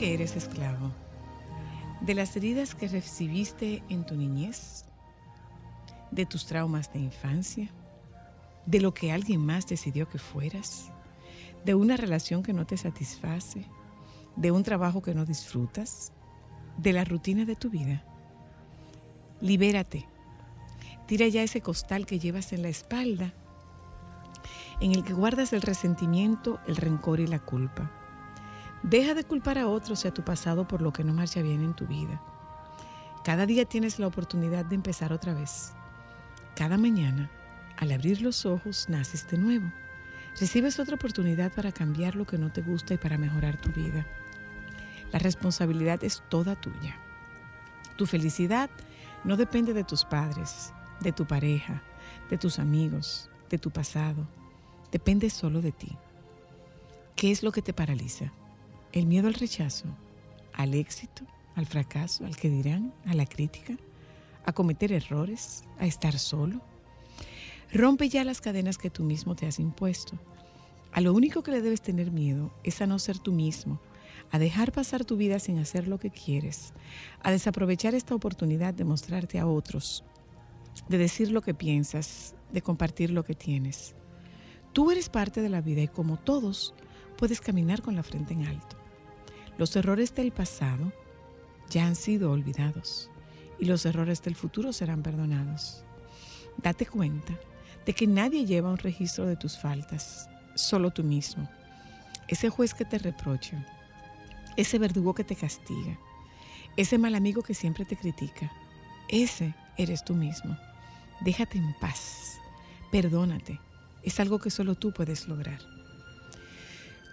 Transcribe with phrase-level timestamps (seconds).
[0.00, 0.92] Que eres esclavo?
[2.00, 4.86] ¿De las heridas que recibiste en tu niñez?
[6.10, 7.68] ¿De tus traumas de infancia?
[8.64, 10.90] ¿De lo que alguien más decidió que fueras?
[11.66, 13.66] ¿De una relación que no te satisface?
[14.36, 16.14] ¿De un trabajo que no disfrutas?
[16.78, 18.02] ¿De la rutina de tu vida?
[19.42, 20.08] Libérate.
[21.06, 23.34] Tira ya ese costal que llevas en la espalda,
[24.80, 27.99] en el que guardas el resentimiento, el rencor y la culpa
[28.82, 31.62] Deja de culpar a otros y a tu pasado por lo que no marcha bien
[31.62, 32.20] en tu vida.
[33.24, 35.72] Cada día tienes la oportunidad de empezar otra vez.
[36.56, 37.30] Cada mañana,
[37.76, 39.70] al abrir los ojos, naces de nuevo.
[40.38, 44.06] Recibes otra oportunidad para cambiar lo que no te gusta y para mejorar tu vida.
[45.12, 46.96] La responsabilidad es toda tuya.
[47.96, 48.70] Tu felicidad
[49.24, 51.82] no depende de tus padres, de tu pareja,
[52.30, 54.26] de tus amigos, de tu pasado.
[54.90, 55.98] Depende solo de ti.
[57.16, 58.32] ¿Qué es lo que te paraliza?
[58.92, 59.86] El miedo al rechazo,
[60.52, 61.24] al éxito,
[61.54, 63.76] al fracaso, al que dirán, a la crítica,
[64.44, 66.60] a cometer errores, a estar solo.
[67.72, 70.18] Rompe ya las cadenas que tú mismo te has impuesto.
[70.92, 73.80] A lo único que le debes tener miedo es a no ser tú mismo,
[74.32, 76.72] a dejar pasar tu vida sin hacer lo que quieres,
[77.22, 80.04] a desaprovechar esta oportunidad de mostrarte a otros,
[80.88, 83.94] de decir lo que piensas, de compartir lo que tienes.
[84.72, 86.74] Tú eres parte de la vida y como todos,
[87.16, 88.79] puedes caminar con la frente en alto.
[89.60, 90.90] Los errores del pasado
[91.68, 93.10] ya han sido olvidados
[93.58, 95.84] y los errores del futuro serán perdonados.
[96.56, 97.38] Date cuenta
[97.84, 101.46] de que nadie lleva un registro de tus faltas, solo tú mismo.
[102.26, 103.62] Ese juez que te reprocha,
[104.56, 105.98] ese verdugo que te castiga,
[106.78, 108.50] ese mal amigo que siempre te critica,
[109.10, 110.56] ese eres tú mismo.
[111.20, 112.38] Déjate en paz,
[112.90, 113.60] perdónate,
[114.04, 115.79] es algo que solo tú puedes lograr.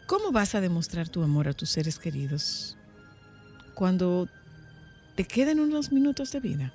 [0.07, 2.77] ¿Cómo vas a demostrar tu amor a tus seres queridos
[3.75, 4.29] cuando
[5.15, 6.73] te queden unos minutos de vida?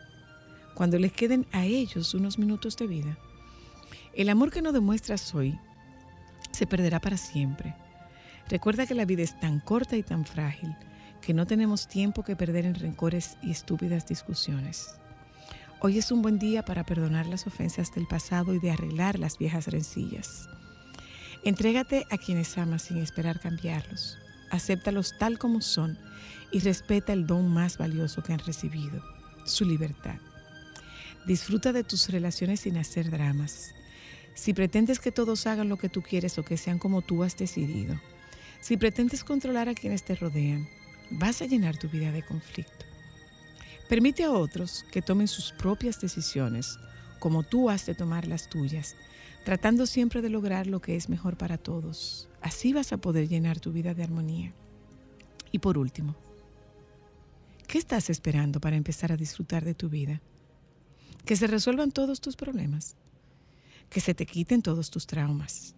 [0.74, 3.16] Cuando les queden a ellos unos minutos de vida.
[4.12, 5.58] El amor que no demuestras hoy
[6.50, 7.74] se perderá para siempre.
[8.50, 10.76] Recuerda que la vida es tan corta y tan frágil
[11.22, 14.94] que no tenemos tiempo que perder en rencores y estúpidas discusiones.
[15.80, 19.38] Hoy es un buen día para perdonar las ofensas del pasado y de arreglar las
[19.38, 20.50] viejas rencillas.
[21.44, 24.18] Entrégate a quienes amas sin esperar cambiarlos.
[24.50, 25.98] Acéptalos tal como son
[26.52, 29.02] y respeta el don más valioso que han recibido,
[29.44, 30.18] su libertad.
[31.26, 33.74] Disfruta de tus relaciones sin hacer dramas.
[34.34, 37.36] Si pretendes que todos hagan lo que tú quieres o que sean como tú has
[37.36, 38.00] decidido,
[38.60, 40.68] si pretendes controlar a quienes te rodean,
[41.10, 42.86] vas a llenar tu vida de conflicto.
[43.88, 46.78] Permite a otros que tomen sus propias decisiones,
[47.18, 48.96] como tú has de tomar las tuyas,
[49.44, 52.28] tratando siempre de lograr lo que es mejor para todos.
[52.40, 54.52] Así vas a poder llenar tu vida de armonía.
[55.50, 56.16] Y por último,
[57.66, 60.20] ¿qué estás esperando para empezar a disfrutar de tu vida?
[61.24, 62.96] Que se resuelvan todos tus problemas,
[63.90, 65.74] que se te quiten todos tus traumas,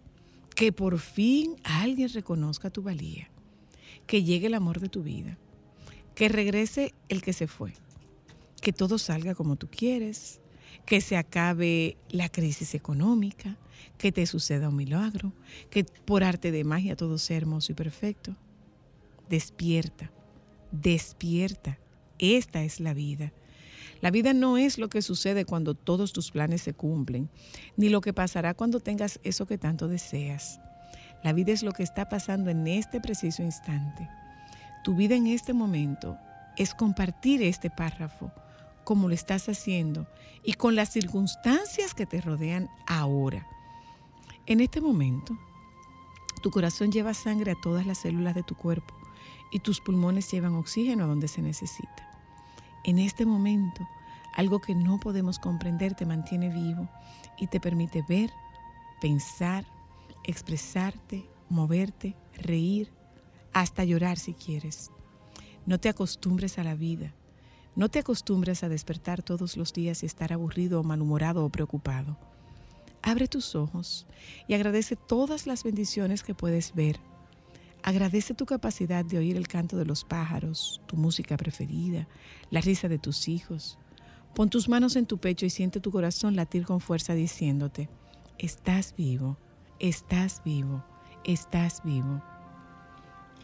[0.55, 3.29] que por fin alguien reconozca tu valía,
[4.07, 5.37] que llegue el amor de tu vida,
[6.15, 7.73] que regrese el que se fue,
[8.61, 10.39] que todo salga como tú quieres,
[10.85, 13.57] que se acabe la crisis económica,
[13.97, 15.31] que te suceda un milagro,
[15.69, 18.35] que por arte de magia todo sea hermoso y perfecto.
[19.29, 20.11] Despierta,
[20.71, 21.79] despierta.
[22.19, 23.33] Esta es la vida.
[24.01, 27.29] La vida no es lo que sucede cuando todos tus planes se cumplen,
[27.77, 30.59] ni lo que pasará cuando tengas eso que tanto deseas.
[31.23, 34.07] La vida es lo que está pasando en este preciso instante.
[34.83, 36.17] Tu vida en este momento
[36.57, 38.31] es compartir este párrafo
[38.85, 40.07] como lo estás haciendo
[40.43, 43.45] y con las circunstancias que te rodean ahora.
[44.45, 45.37] En este momento,
[46.41, 48.93] tu corazón lleva sangre a todas las células de tu cuerpo
[49.51, 52.09] y tus pulmones llevan oxígeno a donde se necesita.
[52.83, 53.87] En este momento,
[54.35, 56.87] algo que no podemos comprender te mantiene vivo
[57.39, 58.31] y te permite ver,
[59.01, 59.65] pensar,
[60.23, 62.91] expresarte, moverte, reír,
[63.53, 64.91] hasta llorar si quieres.
[65.65, 67.13] No te acostumbres a la vida.
[67.75, 72.17] No te acostumbres a despertar todos los días y estar aburrido malhumorado o preocupado.
[73.01, 74.07] Abre tus ojos
[74.47, 76.99] y agradece todas las bendiciones que puedes ver.
[77.83, 82.07] Agradece tu capacidad de oír el canto de los pájaros, tu música preferida,
[82.49, 83.77] la risa de tus hijos.
[84.33, 87.89] Pon tus manos en tu pecho y siente tu corazón latir con fuerza diciéndote,
[88.39, 89.37] estás vivo,
[89.79, 90.83] estás vivo,
[91.25, 92.23] estás vivo.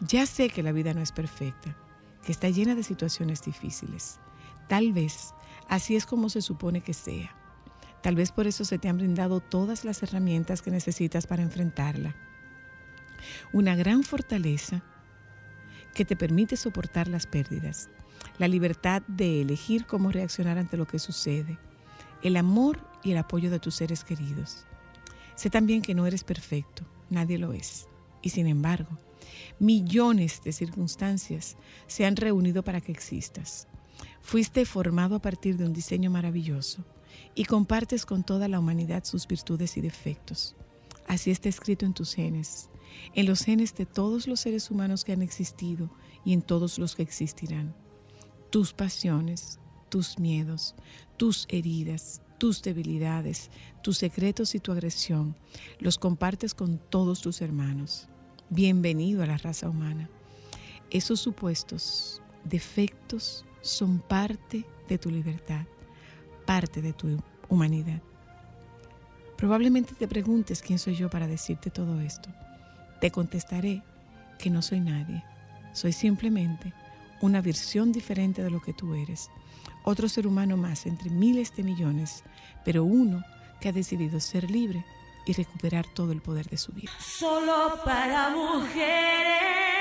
[0.00, 1.76] Ya sé que la vida no es perfecta,
[2.24, 4.20] que está llena de situaciones difíciles.
[4.68, 5.34] Tal vez
[5.68, 7.34] así es como se supone que sea.
[8.02, 12.16] Tal vez por eso se te han brindado todas las herramientas que necesitas para enfrentarla.
[13.52, 14.82] Una gran fortaleza
[15.94, 17.90] que te permite soportar las pérdidas,
[18.38, 21.58] la libertad de elegir cómo reaccionar ante lo que sucede,
[22.22, 24.64] el amor y el apoyo de tus seres queridos.
[25.34, 27.88] Sé también que no eres perfecto, nadie lo es.
[28.22, 28.98] Y sin embargo,
[29.58, 33.68] millones de circunstancias se han reunido para que existas.
[34.20, 36.84] Fuiste formado a partir de un diseño maravilloso
[37.34, 40.54] y compartes con toda la humanidad sus virtudes y defectos.
[41.06, 42.70] Así está escrito en tus genes,
[43.14, 45.90] en los genes de todos los seres humanos que han existido
[46.24, 47.74] y en todos los que existirán.
[48.50, 49.58] Tus pasiones,
[49.88, 50.74] tus miedos,
[51.16, 53.50] tus heridas, tus debilidades,
[53.82, 55.36] tus secretos y tu agresión,
[55.78, 58.08] los compartes con todos tus hermanos.
[58.54, 60.10] Bienvenido a la raza humana.
[60.90, 65.64] Esos supuestos defectos son parte de tu libertad,
[66.44, 67.18] parte de tu
[67.48, 68.02] humanidad.
[69.38, 72.28] Probablemente te preguntes quién soy yo para decirte todo esto.
[73.00, 73.82] Te contestaré
[74.38, 75.24] que no soy nadie.
[75.72, 76.74] Soy simplemente
[77.22, 79.30] una versión diferente de lo que tú eres
[79.82, 82.22] otro ser humano más entre miles de millones,
[82.66, 83.24] pero uno
[83.62, 84.84] que ha decidido ser libre
[85.26, 86.90] y recuperar todo el poder de su vida.
[86.98, 89.71] Solo para mujeres.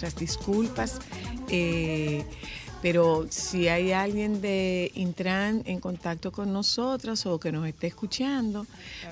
[0.00, 0.98] Nuestras disculpas.
[1.48, 2.24] Eh,
[2.82, 8.66] pero si hay alguien de Intran en contacto con nosotros o que nos esté escuchando,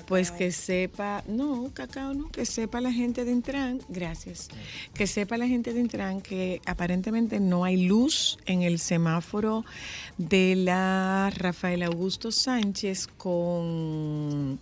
[0.07, 4.47] pues que sepa, no, cacao no, que sepa la gente de Intran, gracias,
[4.95, 9.65] que sepa la gente de Intran que aparentemente no hay luz en el semáforo
[10.17, 14.59] de la Rafael Augusto Sánchez con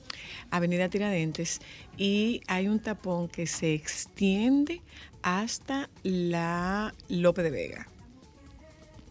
[0.51, 1.61] Avenida Tiradentes
[1.97, 4.81] y hay un tapón que se extiende
[5.27, 7.89] hasta la Lope de Vega.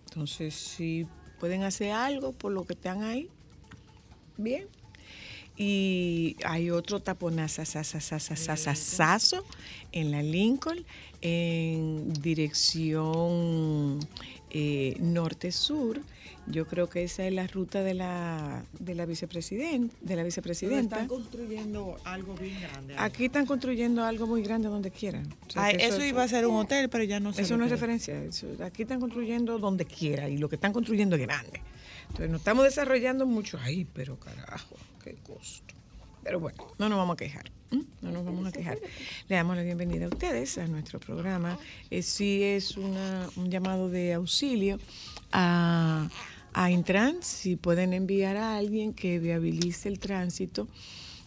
[0.06, 1.06] Entonces, si
[1.38, 3.28] pueden hacer algo por lo que están ahí,
[4.38, 4.66] bien.
[5.58, 7.62] Y hay otro taponazo
[9.92, 10.86] en la Lincoln
[11.20, 14.00] en dirección
[14.48, 16.00] eh, norte-sur.
[16.48, 20.96] Yo creo que esa es la ruta de la, de la, vicepresidenta, de la vicepresidenta.
[20.96, 22.94] Están construyendo algo bien grande.
[22.94, 23.00] ahí.
[23.02, 25.26] Aquí están construyendo algo muy grande donde quieran.
[25.48, 27.42] O sea, Ah, eso, iba a ser un hotel, pero ya no sé.
[27.42, 28.22] Eso no es referencia.
[28.22, 31.60] eso- aquí están construyendo donde quiera y lo que están construyendo es grande.
[32.02, 35.74] Entonces nos estamos desarrollando mucho ahí, pero carajo, qué costo.
[36.22, 37.50] Pero bueno, no nos vamos a quejar.
[38.00, 38.78] No nos vamos a quejar.
[39.28, 41.58] Le damos la bienvenida a ustedes a nuestro programa.
[41.90, 44.78] Eh, sí es una- un llamado de auxilio
[45.32, 46.08] a,
[46.58, 50.66] a Intran, si pueden enviar a alguien que viabilice el tránsito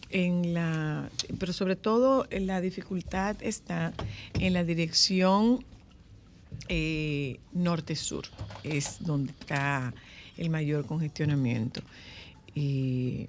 [0.10, 1.08] en la,
[1.38, 3.94] pero sobre todo en la dificultad está
[4.40, 5.64] en la dirección
[6.68, 8.26] eh, norte-sur,
[8.64, 9.94] es donde está
[10.36, 11.82] el mayor congestionamiento.
[12.56, 13.28] Y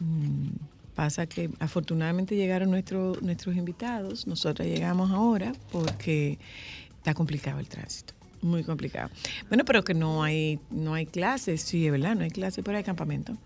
[0.00, 0.48] mm,
[0.94, 6.38] pasa que afortunadamente llegaron nuestro- nuestros invitados, nosotros llegamos ahora porque
[6.96, 8.14] está complicado el tránsito.
[8.44, 9.08] Muy complicado.
[9.48, 12.76] Bueno, pero que no hay, no hay clases, sí, es verdad, no hay clases, pero
[12.76, 13.38] hay campamento.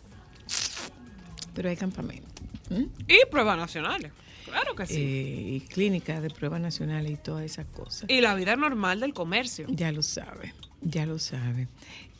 [1.54, 2.26] Pero hay campamento.
[2.70, 2.84] ¿Mm?
[3.06, 4.10] Y pruebas nacionales.
[4.44, 4.96] Claro que sí.
[4.96, 8.10] Eh, y clínicas de pruebas nacionales y todas esas cosas.
[8.10, 9.66] y la vida normal del comercio.
[9.68, 11.68] Ya lo sabe, ya lo sabe.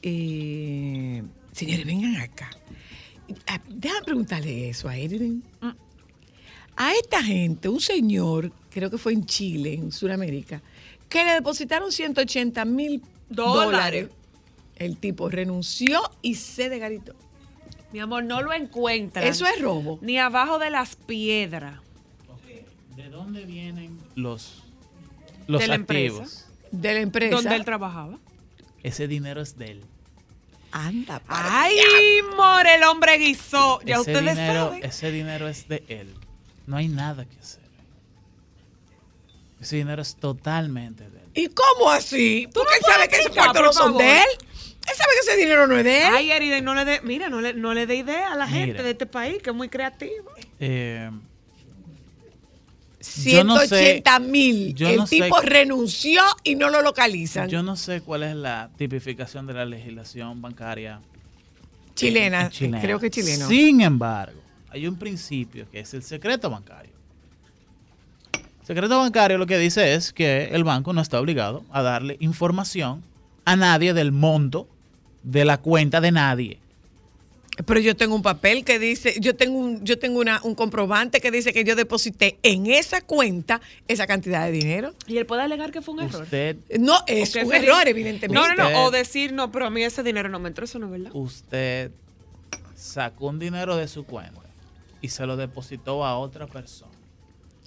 [0.03, 2.51] Eh, señores, vengan acá.
[3.49, 5.43] Ah, Déjame preguntarle eso a Edwin.
[5.61, 5.71] Mm.
[6.77, 10.63] A esta gente, un señor, creo que fue en Chile, en Sudamérica,
[11.09, 14.09] que le depositaron 180 mil Dólares.
[14.77, 17.15] El tipo renunció y se degaritó.
[17.93, 19.27] Mi amor, no lo encuentran.
[19.27, 19.99] Eso es robo.
[20.03, 21.81] Ni abajo de las piedras.
[22.97, 24.63] ¿De dónde vienen los,
[25.47, 26.21] los De la activos?
[26.21, 26.49] empresa.
[26.71, 27.37] De la empresa.
[27.37, 28.19] Donde él trabajaba.
[28.83, 29.83] Ese dinero es de él.
[30.71, 31.77] Anda, para Ay,
[32.37, 33.81] more, el hombre guisó.
[33.85, 34.85] Ya ese ustedes dinero, saben.
[34.85, 36.15] Ese dinero es de él.
[36.67, 37.63] No hay nada que hacer.
[39.61, 41.25] Ese dinero es totalmente de él.
[41.35, 42.49] ¿Y cómo así?
[42.53, 44.27] Porque él puedes sabe que esos cuartos no son de él.
[44.41, 46.13] Él sabe que ese dinero no es de él.
[46.15, 48.73] Ay, Eriden, no le dé, mira, no le, no le dé idea a la gente
[48.73, 48.83] Mira.
[48.85, 50.33] de este país, que es muy creativa.
[50.61, 51.11] Eh,
[53.25, 54.75] yo no sé- 180 mil.
[54.75, 57.49] yo El no sé- tipo renunció y no lo localizan.
[57.49, 61.01] yo no sé cuál es la tipificación de la legislación bancaria
[61.95, 62.81] chilena, eh, chilena.
[62.81, 63.47] creo que chileno.
[63.49, 66.93] Sin embargo, hay un principio que es el secreto bancario.
[68.69, 72.19] El secreto bancario lo que dice es que el banco no está obligado a darle
[72.21, 73.03] información
[73.47, 74.69] a nadie del monto
[75.23, 76.59] de la cuenta de nadie.
[77.65, 81.23] Pero yo tengo un papel que dice, yo tengo un, yo tengo una, un comprobante
[81.23, 84.93] que dice que yo deposité en esa cuenta esa cantidad de dinero.
[85.07, 86.25] Y él puede alegar que fue un error.
[86.25, 88.29] Usted, No, es un error, evidentemente.
[88.39, 88.65] No, no, no.
[88.67, 90.93] Usted- O decir, no, pero a mí ese dinero no me entró, eso no es
[90.93, 91.11] verdad.
[91.15, 91.91] usted
[92.77, 94.43] sacó un dinero de su cuenta
[95.01, 96.98] y se lo depositó a otra persona.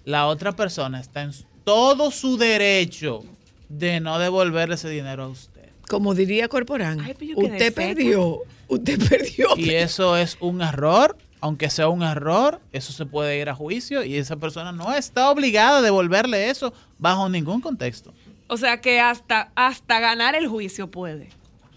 [0.05, 1.31] La otra persona está en
[1.63, 3.24] todo su derecho
[3.70, 5.70] de no devolverle ese dinero a usted.
[5.88, 9.50] Como diría Corporán, Ay, pero yo quedé usted perdió, usted perdió.
[9.58, 14.03] Y eso es un error, aunque sea un error, eso se puede ir a juicio
[14.03, 18.13] y esa persona no está obligada a devolverle eso bajo ningún contexto.
[18.48, 21.29] O sea que hasta, hasta ganar el juicio puede.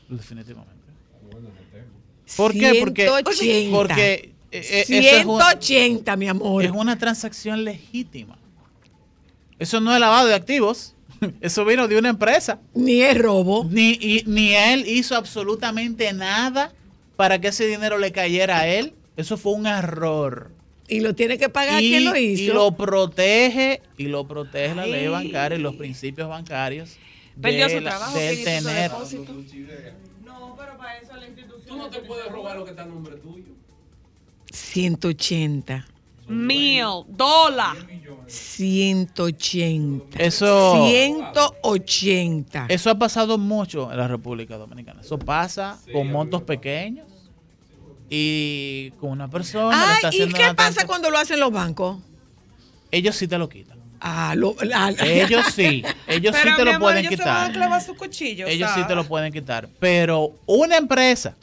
[0.08, 0.74] Definitivamente.
[2.36, 2.80] ¿Por qué?
[2.80, 3.76] Porque, 180.
[3.76, 6.64] porque eh, eh, eso es un- 180, mi amor.
[6.64, 8.38] Es una transacción legítima.
[9.58, 10.94] Eso no es lavado de activos.
[11.40, 12.58] Eso vino de una empresa.
[12.74, 13.64] Ni es robo.
[13.70, 16.72] Ni, y- ni él hizo absolutamente nada
[17.16, 18.92] para que ese dinero le cayera a él.
[19.16, 20.50] Eso fue un error.
[20.88, 22.52] Y lo tiene que pagar y, quien lo y hizo.
[22.52, 26.96] lo protege, y lo protege la ley bancaria y los principios bancarios.
[27.40, 28.18] Perdió de su la- trabajo.
[28.18, 28.90] del ¿quién hizo su tener.
[28.90, 29.32] depósito?
[31.66, 33.52] Tú no te puedes robar lo que está a nombre tuyo.
[34.74, 35.86] 180.
[36.26, 37.76] Mil dólar.
[38.26, 40.18] 180.
[40.18, 42.66] Eso- 180.
[42.68, 45.02] Eso ha pasado mucho en la República Dominicana.
[45.02, 47.06] Eso pasa con montos pequeños
[48.10, 49.94] y con una persona.
[49.94, 51.98] está ¿y qué pasa cuando lo hacen los bancos?
[52.90, 53.78] Ellos sí te lo quitan.
[54.00, 55.84] Ah, lo, la- Ellos sí.
[56.08, 57.52] Ellos sí te lo amor, pueden ellos se van a quitar.
[57.52, 58.46] clavar su cuchillo.
[58.48, 59.68] Ellos sí te lo pueden quitar.
[59.78, 61.36] Pero una empresa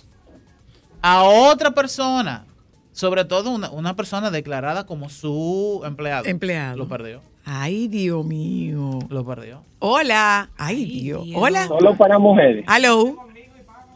[1.01, 2.45] a otra persona,
[2.91, 6.77] sobre todo una, una persona declarada como su empleado, Empleado.
[6.77, 7.21] lo perdió.
[7.45, 8.99] Ay, Dios mío.
[9.09, 9.63] Lo perdió.
[9.79, 10.49] Hola.
[10.57, 11.25] Ay, Dios.
[11.25, 11.41] Dios.
[11.41, 11.67] Hola.
[11.67, 13.15] Solo para mujeres, Hello.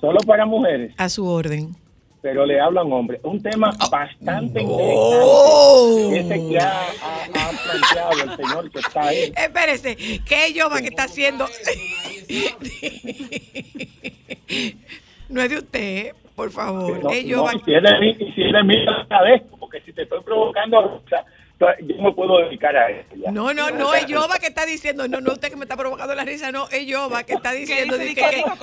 [0.01, 1.75] solo para mujeres, A su orden.
[2.21, 3.21] pero le hablan hombres.
[3.23, 5.99] Un tema bastante Oh.
[6.09, 9.31] interesante, ese que ha, ha- ha planteado el señor que está ahí.
[9.37, 11.45] Espérese, ¿qué Yoba que está haciendo?
[15.29, 17.03] no es de usted, por favor.
[17.03, 17.51] No, Es no, Yoba.
[17.55, 20.03] y si es de mí, y si es de mí, lo agradezco, porque si te
[20.03, 23.15] estoy provocando a risa, Entonces, yo me puedo dedicar a eso.
[23.15, 23.31] ya.
[23.31, 26.13] No, no, no, es Yoba que está diciendo, no, no, usted que me está provocando
[26.13, 27.95] la risa, no, es Yoba que está diciendo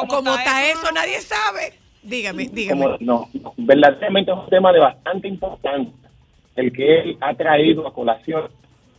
[0.09, 1.73] como está eso, nadie sabe.
[2.03, 2.83] Dígame, dígame.
[2.83, 5.93] Como- no, no, verdaderamente es un tema de bastante importante
[6.57, 8.51] el que él ha traído a colación,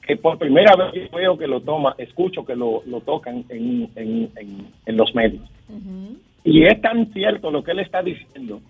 [0.02, 3.92] que por primera vez yo veo que lo toma, escucho que lo, lo tocan en,
[3.96, 5.44] en, en, en los medios.
[6.44, 8.62] Y es tan cierto lo que él está diciendo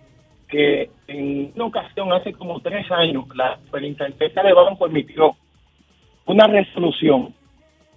[0.47, 5.35] que en una ocasión, hace como tres años, la Superintendencia de Banco emitió
[6.25, 7.33] una resolución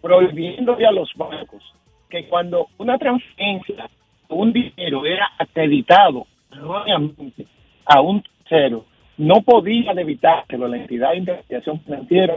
[0.01, 1.63] prohibiéndole a los bancos
[2.09, 3.91] que cuando una transferencia
[4.29, 7.47] o un dinero era acreditado erróneamente
[7.85, 8.87] a un tercero,
[9.19, 12.37] no podía debitárselo la entidad de intermediación financiera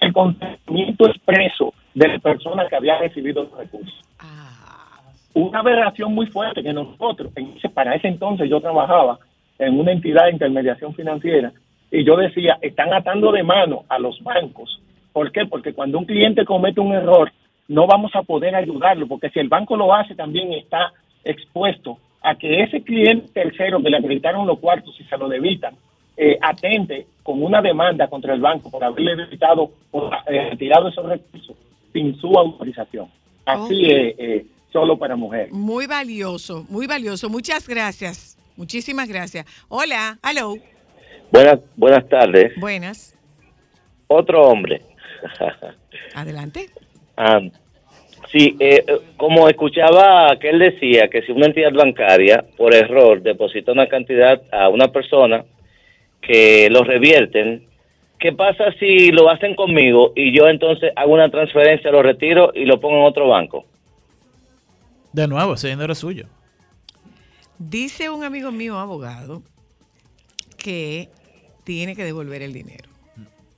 [0.00, 4.07] el consentimiento expreso de la persona que había recibido los recursos
[5.46, 9.18] una aberración muy fuerte que nosotros, en ese- para ese entonces yo trabajaba
[9.58, 11.52] en una entidad de intermediación financiera
[11.90, 14.80] y yo decía, están atando de mano a los bancos.
[15.12, 15.46] ¿Por qué?
[15.46, 17.30] Porque cuando un cliente comete un error,
[17.68, 20.92] no vamos a poder ayudarlo, porque si el banco lo hace, también está
[21.24, 25.74] expuesto a que ese cliente tercero que le acreditaron los cuartos y se lo debitan,
[26.16, 31.06] eh, atente con una demanda contra el banco por haberle debitado o eh, retirado esos
[31.06, 31.56] recursos
[31.92, 33.06] sin su autorización.
[33.44, 35.52] Así eh, eh, solo para mujeres.
[35.52, 37.28] Muy valioso, muy valioso.
[37.28, 38.36] Muchas gracias.
[38.56, 39.46] Muchísimas gracias.
[39.68, 40.56] Hola, hello.
[41.30, 42.52] Buenas, buenas tardes.
[42.56, 43.16] Buenas.
[44.08, 44.82] Otro hombre.
[46.14, 46.66] Adelante.
[47.16, 47.40] Ah,
[48.32, 53.22] sí, eh, eh, como escuchaba que él decía que si una entidad bancaria por error
[53.22, 55.44] deposita una cantidad a una persona
[56.20, 57.66] que lo revierten,
[58.18, 62.64] ¿qué pasa si lo hacen conmigo y yo entonces hago una transferencia, lo retiro y
[62.64, 63.66] lo pongo en otro banco?
[65.12, 66.26] De nuevo, ese dinero es suyo.
[67.58, 69.42] Dice un amigo mío, abogado,
[70.56, 71.08] que
[71.64, 72.88] tiene que devolver el dinero.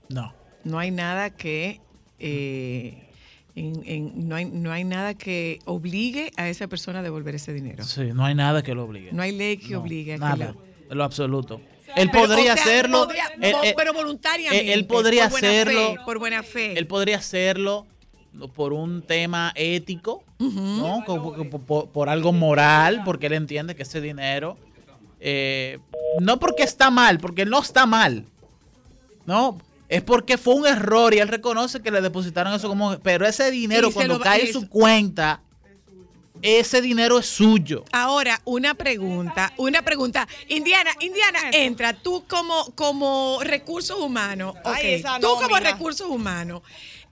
[0.08, 0.32] No.
[0.64, 1.80] No hay nada que
[2.18, 3.08] eh,
[3.54, 7.52] en- en- no, hay, no hay nada que obligue a esa persona a devolver ese
[7.52, 7.82] dinero.
[7.84, 9.10] Sí, no hay nada que lo obligue.
[9.12, 11.60] No hay ley que obligue a que Nada, lo- en lo absoluto.
[11.96, 13.04] Él Pero, podría o sea, hacerlo.
[13.04, 14.72] podría- él- vo- él- pero voluntariamente.
[14.72, 15.94] Él, podría por hacerlo.
[15.94, 16.78] fe, por buena fe.
[16.78, 17.86] Él podría hacerlo
[18.54, 21.04] por un tema ético, ¿no?
[21.06, 24.56] Por, por algo moral, porque él entiende que ese dinero.
[25.20, 25.78] eh,
[26.20, 28.24] no porque está mal, porque no está mal.
[29.26, 32.98] No, es porque fue un error y él reconoce que le depositaron eso como.
[33.00, 35.42] Pero ese dinero, Y cuando cae en su cuenta,
[36.42, 37.84] ese dinero es suyo.
[37.92, 40.26] Ahora, una pregunta, una pregunta.
[40.48, 44.54] Indiana, Indiana, entra tú como, como recursos humanos.
[44.64, 46.62] ok, Ay, esa tú como recursos humanos.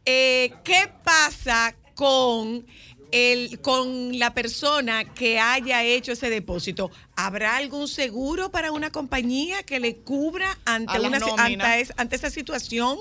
[0.05, 2.67] Eh, ¿Qué pasa con
[3.11, 6.91] el, con la persona que haya hecho ese depósito?
[7.17, 12.99] ¿Habrá algún seguro para una compañía que le cubra ante, una, ante, ante esa situación?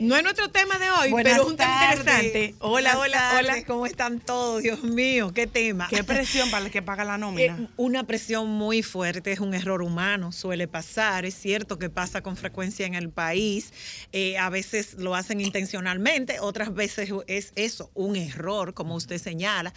[0.00, 2.54] No es nuestro tema de hoy, Buenas pero es un tema interesante.
[2.58, 3.64] Hola, Buenas hola, tardes, hola.
[3.66, 4.62] ¿Cómo están todos?
[4.62, 5.86] Dios mío, qué tema.
[5.88, 7.34] ¿Qué presión para el que paga la nómina?
[7.64, 12.22] Eh, una presión muy fuerte, es un error humano, suele pasar, es cierto que pasa
[12.22, 13.72] con frecuencia en el país,
[14.12, 19.74] eh, a veces lo hacen intencionalmente, otras veces es eso, un error, como usted señala.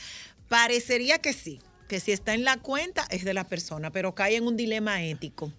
[0.48, 4.38] Parecería que sí, que si está en la cuenta es de la persona, pero cae
[4.38, 5.52] en un dilema ético.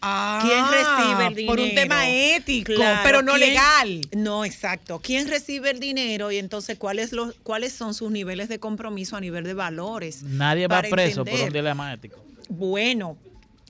[0.00, 1.52] ¿Quién recibe el dinero?
[1.52, 2.72] Ah, Por un tema ético,
[3.04, 4.00] pero no ¿quién- legal.
[4.16, 4.98] No, exacto.
[5.02, 9.20] ¿Quién recibe el dinero y entonces cuáles los cuáles son sus niveles de compromiso a
[9.20, 10.22] nivel de valores?
[10.22, 12.24] Nadie va preso por un dilema ético.
[12.48, 13.18] Bueno,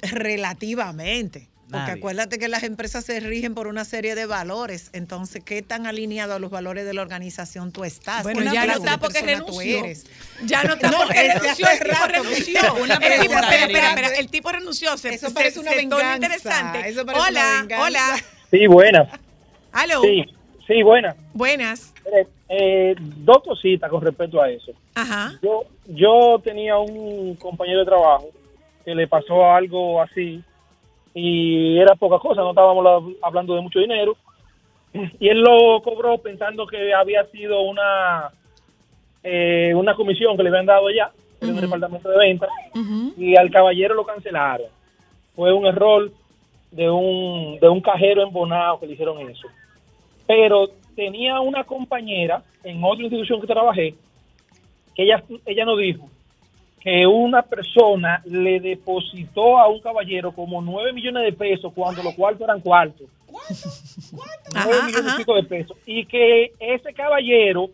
[0.02, 1.48] relativamente.
[1.70, 1.92] Porque Nadie.
[2.00, 4.90] acuérdate que las empresas se rigen por una serie de valores.
[4.92, 8.22] Entonces, ¿qué tan alineado a los valores de la organización tú estás?
[8.24, 9.78] Bueno, ¿Qué ya no está porque renunció.
[9.84, 10.06] eres?
[10.44, 12.06] Ya no está No, porque renunció, el tipo rato.
[12.12, 12.74] renunció.
[12.82, 14.96] Una El tipo, espera, espera, espera, el tipo renunció.
[14.98, 16.88] Se, Eso se- parece una se venganza, interesante.
[16.88, 17.84] eso parece una hola, venganza.
[17.86, 18.16] hola.
[18.50, 19.08] Sí, buenas.
[19.72, 20.02] Aló.
[20.02, 20.24] Sí,
[20.66, 21.14] sí, buenas.
[21.32, 21.94] Buenas.
[22.48, 24.72] Eh, dos cositas con respecto a eso.
[24.96, 25.38] Ajá.
[25.40, 28.26] Yo, yo tenía un compañero de trabajo
[28.84, 30.42] que le pasó algo así
[31.14, 34.16] y era poca cosa, no estábamos la- hablando de mucho dinero.
[35.20, 38.30] Y él lo cobró pensando que había sido una
[39.22, 42.50] eh, una comisión que le habían dado ya en el departamento de ventas
[43.16, 44.66] y al caballero lo cancelaron.
[45.36, 46.10] Fue un error
[46.70, 49.46] de un, de un cajero embonado que le hicieron eso.
[50.26, 53.94] Pero tenía una compañera en otra institución que trabajé
[54.94, 56.08] que ella, ella nos dijo
[56.80, 62.14] que una persona le depositó a un caballero como 9 millones de pesos cuando los
[62.14, 63.06] cuartos eran cuartos.
[64.54, 65.76] 9 millones y pico de pesos.
[65.86, 67.68] Y que ese caballero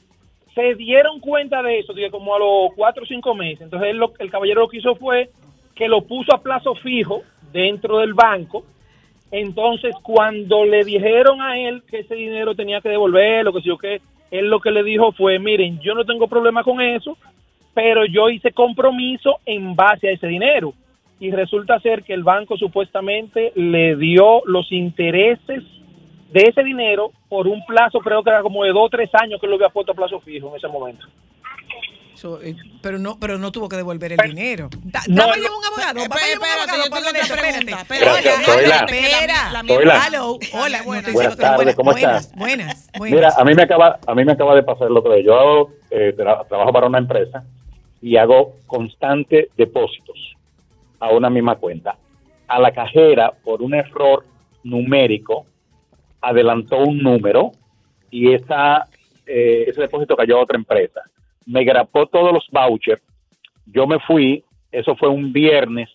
[0.54, 3.60] se dieron cuenta de eso, digo, como a los cuatro o cinco meses.
[3.62, 5.30] Entonces él lo- el caballero lo que hizo fue
[5.74, 8.64] que lo puso a plazo fijo dentro del banco
[9.32, 13.76] Entonces, cuando le dijeron a él que ese dinero tenía que devolverlo, que si yo
[13.76, 17.18] qué, él lo que le dijo fue, miren, yo no tengo problema con eso,
[17.76, 20.72] pero yo hice compromiso en base a ese dinero.
[21.20, 25.62] Y resulta ser que el banco supuestamente le dio los intereses
[26.32, 29.38] de ese dinero por un plazo, creo que era como de dos o tres años
[29.40, 31.06] que lo había puesto a plazo fijo en ese momento.
[32.14, 34.70] So, eh, pero no, pero no tuvo que devolver el dinero.
[34.84, 35.44] Da- no, dame no.
[35.44, 35.98] yo un abogado.
[35.98, 36.40] Yo yo
[40.54, 42.38] Hola, Buenas tardes, buenas, ¿cómo buenas, estás?
[42.38, 43.16] buenas, buenas.
[43.18, 45.70] Mira, a mí me acaba, a mí me acaba de pasar lo que yo hago,
[45.90, 47.44] eh, tra- trabajo para una empresa
[48.06, 50.36] y hago constante depósitos
[51.00, 51.98] a una misma cuenta.
[52.46, 54.24] A la cajera, por un error
[54.62, 55.44] numérico,
[56.20, 57.50] adelantó un número
[58.08, 58.86] y esa,
[59.26, 61.00] eh, ese depósito cayó a otra empresa.
[61.46, 63.02] Me grapó todos los vouchers.
[63.66, 65.90] Yo me fui, eso fue un viernes,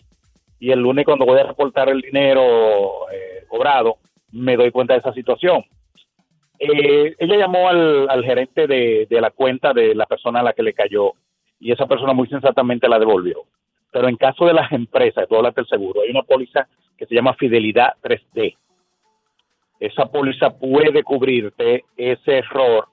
[0.60, 3.96] y el lunes cuando voy a reportar el dinero eh, cobrado,
[4.32, 5.64] me doy cuenta de esa situación.
[6.58, 10.52] Eh, ella llamó al, al gerente de, de la cuenta de la persona a la
[10.52, 11.14] que le cayó
[11.62, 13.44] y esa persona muy sensatamente la devolvió.
[13.92, 16.66] Pero en caso de las empresas, tú hablas del seguro, hay una póliza
[16.98, 18.56] que se llama Fidelidad 3D.
[19.78, 22.88] Esa póliza puede cubrirte ese error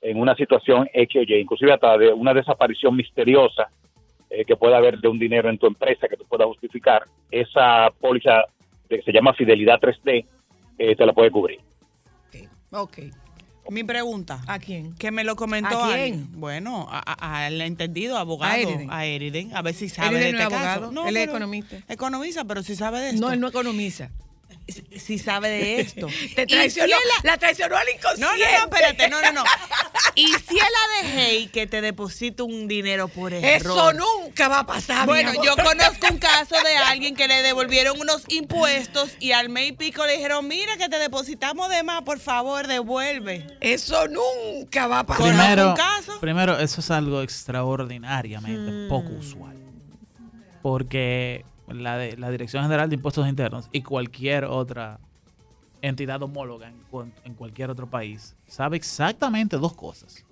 [0.00, 3.70] en una situación X o inclusive hasta de una desaparición misteriosa
[4.30, 7.02] eh, que pueda haber de un dinero en tu empresa que tú puedas justificar.
[7.30, 8.44] Esa póliza
[8.88, 10.24] que se llama Fidelidad 3D
[10.78, 11.60] eh, te la puede cubrir.
[12.70, 12.98] Ok.
[13.70, 14.42] Mi pregunta.
[14.46, 14.94] ¿A quién?
[14.96, 16.00] Que me lo comentó ¿A quién?
[16.00, 16.28] alguien.
[16.40, 18.52] Bueno, al entendido abogado.
[18.52, 18.90] A Eriden.
[18.90, 19.56] A Eriden.
[19.56, 20.84] A ver si sabe Eriden de no este es caso.
[20.84, 21.76] abogado, él es economista.
[21.88, 23.20] Economista, pero si sabe de esto.
[23.20, 24.10] No, él no economiza.
[24.96, 26.06] Si, sabe de esto.
[26.36, 28.44] Te traicionó, si él la traicionó al No, inconsciente.
[28.44, 29.44] no, no, espérate, no, no, no.
[30.14, 30.66] Y si él
[31.02, 33.44] la dejé y que te deposite un dinero por error.
[33.44, 35.00] Eso nunca va a pasar.
[35.00, 35.44] mi Bueno, amor.
[35.44, 39.72] yo conozco un caso de alguien que le devolvieron unos impuestos y al mes y
[39.72, 43.46] pico le dijeron, mira que te depositamos de más, por favor, devuelve.
[43.60, 45.26] Eso nunca va a pasar.
[45.26, 46.20] Primero, un caso?
[46.20, 49.56] primero, eso es algo extraordinariamente poco usual.
[50.62, 54.98] Porque la, de- la Dirección General de Impuestos Internos y cualquier otra
[55.80, 60.24] entidad homóloga en, en cualquier otro país sabe exactamente dos cosas.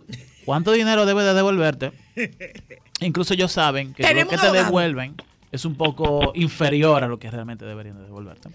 [0.44, 1.92] ¿Cuánto dinero debe de devolverte?
[3.00, 5.14] Incluso ellos saben que lo que te devuelven
[5.50, 8.48] es un poco inferior a lo que realmente deberían de devolverte.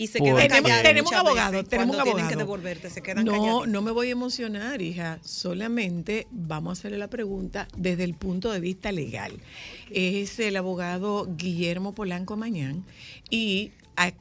[0.00, 1.68] Y se quedan Tenemos, callados tenemos un abogado, veces.
[1.68, 2.16] tenemos un abogado.
[2.16, 3.68] tienen que devolverte, se quedan no, callados.
[3.68, 5.18] no me voy a emocionar, hija.
[5.20, 9.32] Solamente vamos a hacerle la pregunta desde el punto de vista legal.
[9.90, 12.86] Es el abogado Guillermo Polanco Mañán
[13.28, 13.72] y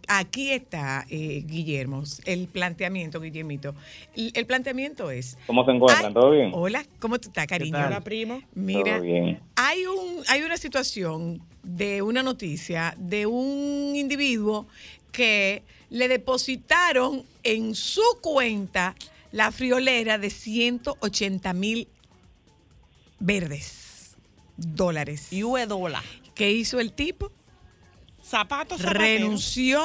[0.10, 3.74] aquí está, eh, Guillermo, el planteamiento, Guillermito.
[4.18, 5.38] El, planteamiento es...
[5.48, 6.14] ¿Cómo se encuentran?
[6.14, 6.52] ¿Todo bien?
[6.54, 7.78] Hola, ¿cómo tú estás, cariño?
[7.78, 8.42] Hola, primo.
[8.54, 9.40] Mira, Todo bien.
[9.56, 14.68] hay un hay una situación de una noticia de un individuo
[15.12, 18.96] que le depositaron en su cuenta
[19.32, 21.88] la friolera de 180 mil
[23.20, 24.16] verdes
[24.58, 25.30] dólares.
[25.32, 26.04] US dólar.
[26.36, 27.32] ¿Qué hizo el tipo?
[28.24, 28.82] Zapatos.
[28.82, 29.82] Renunció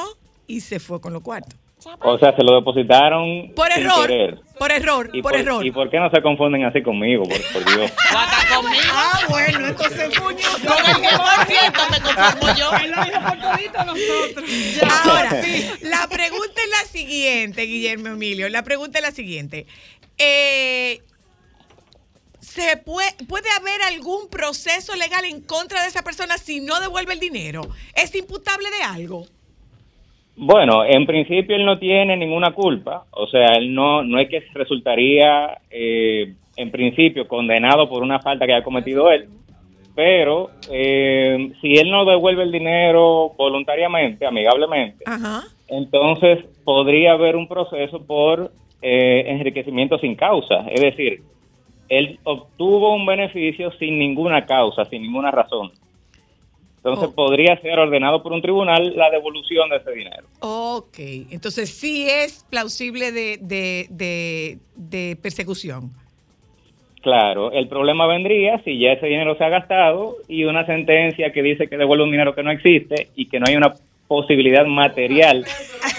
[0.47, 1.59] y se fue con los cuartos.
[2.01, 4.39] O sea, se lo depositaron Por sin error, querer.
[4.57, 5.65] por error, ¿Y por, por, error.
[5.65, 7.23] ¿Y por qué no se confunden así conmigo?
[7.23, 7.91] Por, por Dios.
[8.55, 8.83] Conmigo.
[8.91, 12.71] Ah, bueno, entonces Con el 10% me conformo yo.
[12.77, 14.49] Él lo dijo por todito nosotros.
[15.05, 15.41] Ahora,
[15.81, 18.49] la pregunta es la siguiente, Guillermo Emilio.
[18.49, 19.67] La pregunta es la siguiente.
[20.17, 21.01] Eh,
[22.39, 27.13] ¿se puede, ¿Puede haber algún proceso legal en contra de esa persona si no devuelve
[27.13, 27.61] el dinero?
[27.93, 29.27] ¿Es imputable de algo?
[30.37, 33.05] Bueno, en principio él no tiene ninguna culpa.
[33.11, 38.45] O sea, él no, no es que resultaría, eh, en principio, condenado por una falta
[38.45, 39.29] que haya cometido él.
[39.95, 45.43] Pero eh, si él no devuelve el dinero voluntariamente, amigablemente, Ajá.
[45.69, 50.67] entonces podría haber un proceso por eh, enriquecimiento sin causa.
[50.69, 51.23] Es decir,
[51.87, 55.71] él obtuvo un beneficio sin ninguna causa, sin ninguna razón.
[56.85, 57.15] Entonces Oh.
[57.15, 60.27] podría ser ordenado por un tribunal la devolución de ese dinero.
[60.39, 60.99] Ok,
[61.31, 65.89] entonces sí es plausible de, de, de, de persecución.
[67.01, 71.41] Claro, el problema vendría si ya ese dinero se ha gastado y una sentencia que
[71.41, 73.73] dice que devuelve un dinero que no existe y que no hay una
[74.07, 75.43] posibilidad material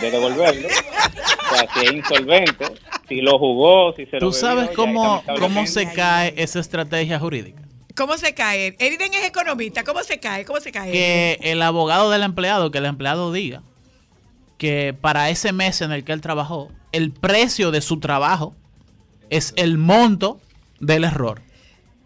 [0.00, 0.68] de devolverlo.
[0.68, 2.64] O sea, si es insolvente,
[3.08, 7.18] si lo jugó, si se lo ¿Tú sabes bebió, cómo, cómo se cae esa estrategia
[7.18, 7.62] jurídica?
[7.96, 8.76] ¿Cómo se cae?
[8.78, 9.82] Eriden es economista.
[9.82, 10.44] ¿Cómo se cae?
[10.44, 10.92] ¿Cómo se cae?
[10.92, 13.62] Que el abogado del empleado, que el empleado diga
[14.58, 18.54] que para ese mes en el que él trabajó, el precio de su trabajo
[19.30, 20.40] es el monto
[20.80, 21.42] del error.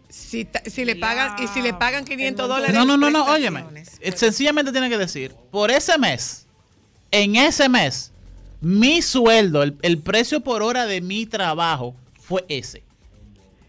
[0.09, 2.73] Si, si le pagan y si le pagan 500 dólares.
[2.75, 3.63] No, no, no, no, óyeme.
[4.01, 6.47] Eh, Sencillamente tiene que decir, por ese mes,
[7.11, 8.11] en ese mes,
[8.59, 12.83] Mi sueldo, el, el precio por hora de mi trabajo fue ese.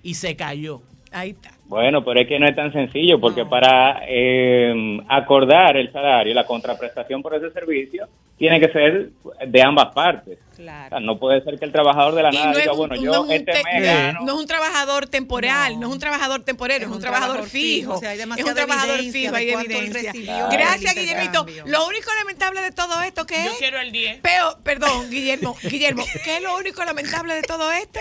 [0.02, 0.82] Y se cayó.
[1.12, 1.52] Ahí está.
[1.72, 6.44] Bueno, pero es que no es tan sencillo, porque para eh, acordar el salario, la
[6.44, 8.08] contraprestación por ese servicio,
[8.38, 9.10] tiene que ser
[9.46, 10.38] de ambas partes.
[10.52, 12.78] O sea, no puede ser que el trabajador de la Y nada no diga, un-
[12.78, 14.20] bueno, no yo es este te- mes gano.
[14.24, 17.94] no es un trabajador temporal, no, es un trabajador temporero, es, un, trabajador, fijo.
[17.94, 20.12] o sea, hay es un trabajador fijo, de hay evidencia.
[20.12, 21.46] recibió Gracias, del Guillermito.
[21.66, 23.56] Lo único lamentable de todo esto, ¿qué Yo es?
[23.58, 24.20] quiero el 10.
[24.22, 28.00] Pero, perdón, Guillermo, Guillermo, ¿qué es lo único lamentable de todo esto?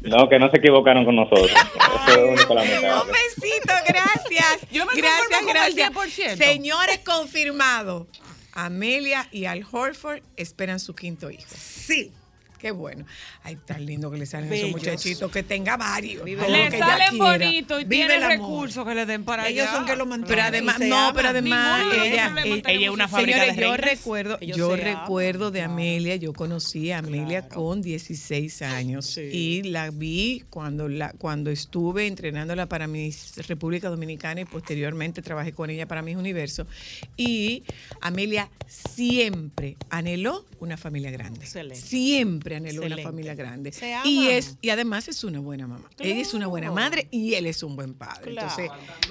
[0.00, 1.50] No, que no se equivocaron con nosotros.
[1.50, 3.02] Eso es lo único lamentable.
[3.02, 4.58] Un besito, gracias.
[4.72, 5.92] Yo me gracias, conformo con el gracias.
[5.92, 6.36] 10%.
[6.36, 8.06] Señores, confirmado.
[8.64, 11.46] Amelia y Al Horford esperan su quinto hijo.
[11.56, 12.12] Sí.
[12.58, 13.04] Qué bueno.
[13.42, 14.68] Ay, tan lindo que le salen a Bellos.
[14.70, 16.24] esos muchachitos, que tenga varios.
[16.24, 18.28] Vive que Le ella salen bonitos y Vive amor.
[18.28, 19.76] recursos que le den para Ellos allá.
[19.76, 20.28] son que lo mantienen.
[20.36, 23.98] Pero además, no, pero además ella, ella, es una fábrica señores, de yo reinas.
[23.98, 29.90] recuerdo, Ellos yo recuerdo de Amelia, yo conocí a Amelia con 16 años y la
[29.90, 35.86] vi cuando la cuando estuve entrenándola para Miss República Dominicana y posteriormente trabajé con ella
[35.86, 36.66] para Miss Universo
[37.16, 37.62] y
[38.00, 41.40] Amelia siempre anheló una familia grande.
[41.44, 41.80] Excelente.
[41.80, 43.02] Siempre anheló Excelente.
[43.02, 43.72] una familia grande.
[43.72, 45.88] Se Y es y además es una buena mamá.
[45.98, 48.30] Ella es una buena madre y él es un buen padre.
[48.32, 48.70] Entonces,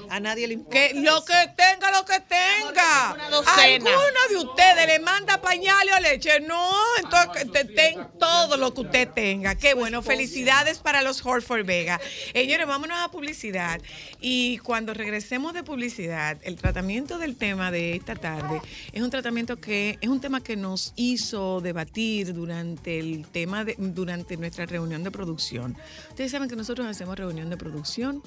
[0.09, 0.77] a nadie le importa.
[0.87, 3.11] que lo que tenga, lo que tenga.
[3.11, 6.39] Alguno de ustedes le manda pañales o leche.
[6.41, 6.71] No,
[7.03, 9.55] entonces te- ten todo lo que usted tenga.
[9.55, 10.01] Qué bueno.
[10.01, 11.99] Felicidades para los Horford Vega.
[12.33, 13.81] Señores, vámonos a publicidad.
[14.21, 19.57] Y cuando regresemos de publicidad, el tratamiento del tema de esta tarde es un tratamiento
[19.57, 25.03] que es un tema que nos hizo debatir durante el tema de, durante nuestra reunión
[25.03, 25.75] de producción.
[26.09, 28.21] Ustedes saben que nosotros hacemos reunión de producción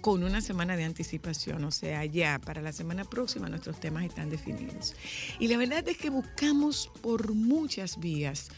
[0.00, 4.30] con una semana de anticipación, o sea, ya para la semana próxima nuestros temas están
[4.30, 4.94] definidos.
[5.40, 8.48] Y la verdad es que buscamos por muchas vías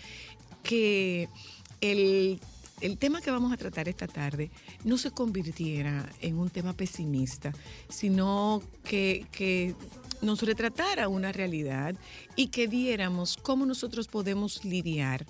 [0.62, 1.28] que
[1.80, 2.40] el,
[2.80, 4.50] el tema que vamos a tratar esta tarde
[4.84, 7.52] no se convirtiera en un tema pesimista,
[7.88, 9.74] sino que, que
[10.20, 11.94] nos retratara una realidad
[12.36, 15.26] y que viéramos cómo nosotros podemos lidiar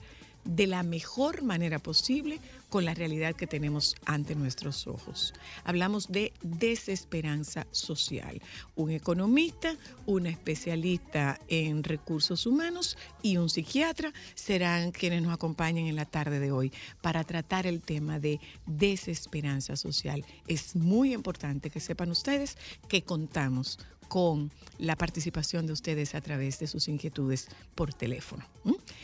[0.48, 5.34] de la mejor manera posible con la realidad que tenemos ante nuestros ojos.
[5.62, 8.40] Hablamos de desesperanza social.
[8.74, 15.96] Un economista, una especialista en recursos humanos y un psiquiatra serán quienes nos acompañen en
[15.96, 20.24] la tarde de hoy para tratar el tema de desesperanza social.
[20.46, 22.56] Es muy importante que sepan ustedes
[22.88, 28.44] que contamos con la participación de ustedes a través de sus inquietudes por teléfono.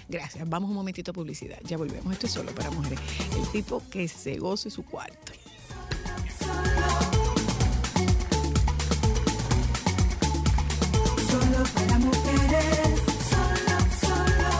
[0.09, 0.49] Gracias.
[0.49, 1.59] Vamos un momentito a publicidad.
[1.65, 2.13] Ya volvemos.
[2.13, 3.01] Esto es solo para mujeres.
[3.37, 5.33] El tipo que se goce su cuarto.
[11.31, 13.03] Solo para mujeres.
[13.31, 14.51] Solo, solo.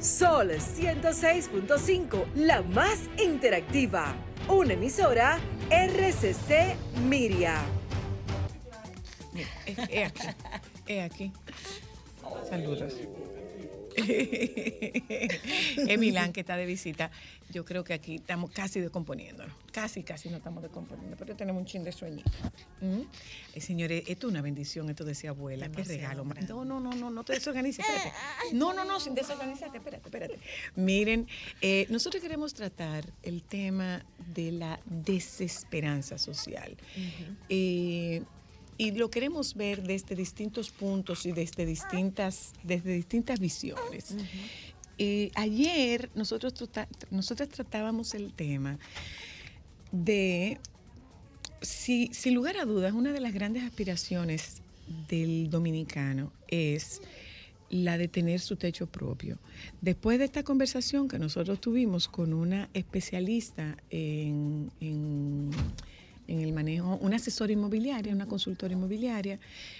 [0.00, 4.14] Sol 106.5, la más interactiva.
[4.48, 5.38] Una emisora
[5.70, 6.76] RCC
[7.08, 7.62] Miria.
[9.32, 10.28] Mira, es, es aquí.
[10.86, 11.32] Es aquí.
[12.48, 12.92] Saludos.
[15.88, 17.10] es Milán que está de visita.
[17.50, 19.54] Yo creo que aquí estamos casi descomponiéndonos.
[19.72, 22.30] Casi, casi no estamos descomponiendo, pero tenemos un chin de sueñito.
[22.80, 23.02] ¿Mm?
[23.54, 25.68] Eh, señores, esto es una bendición, esto decía abuela.
[25.70, 26.24] Qué regalo.
[26.24, 28.12] No, no, no, no, no te desorganices, espérate.
[28.52, 30.38] No, no, no, sin desorganizarte, espérate, espérate.
[30.76, 31.26] Miren,
[31.60, 34.04] eh, nosotros queremos tratar el tema
[34.34, 36.76] de la desesperanza social.
[37.48, 38.22] Eh,
[38.78, 44.14] y lo queremos ver desde distintos puntos y desde distintas, desde distintas visiones.
[44.98, 48.78] Eh, ayer nosotros, trata- nosotros tratábamos el tema
[49.92, 50.58] de,
[51.62, 54.62] si, sin lugar a dudas, una de las grandes aspiraciones
[55.08, 57.00] del dominicano es
[57.70, 59.38] la de tener su techo propio.
[59.80, 65.50] Después de esta conversación que nosotros tuvimos con una especialista en, en-
[66.26, 69.38] en el manejo, una asesora inmobiliaria, una consultora inmobiliaria,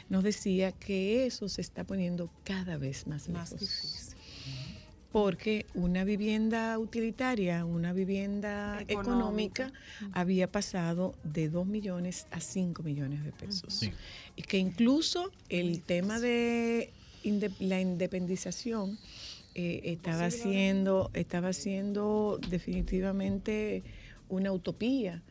[0.08, 3.60] nos decía que eso se está poniendo cada vez más, Más lejos.
[3.68, 4.14] difícil.
[5.12, 9.72] Porque una vivienda utilitaria, una vivienda económica,
[10.12, 13.72] había pasado de 2 millones a 5 millones de pesos.
[13.74, 13.92] Sí.
[14.34, 18.98] Y que incluso el tema de inde- la independización
[19.54, 23.84] eh, estaba siendo, estaba siendo definitivamente
[24.28, 25.22] una utopía,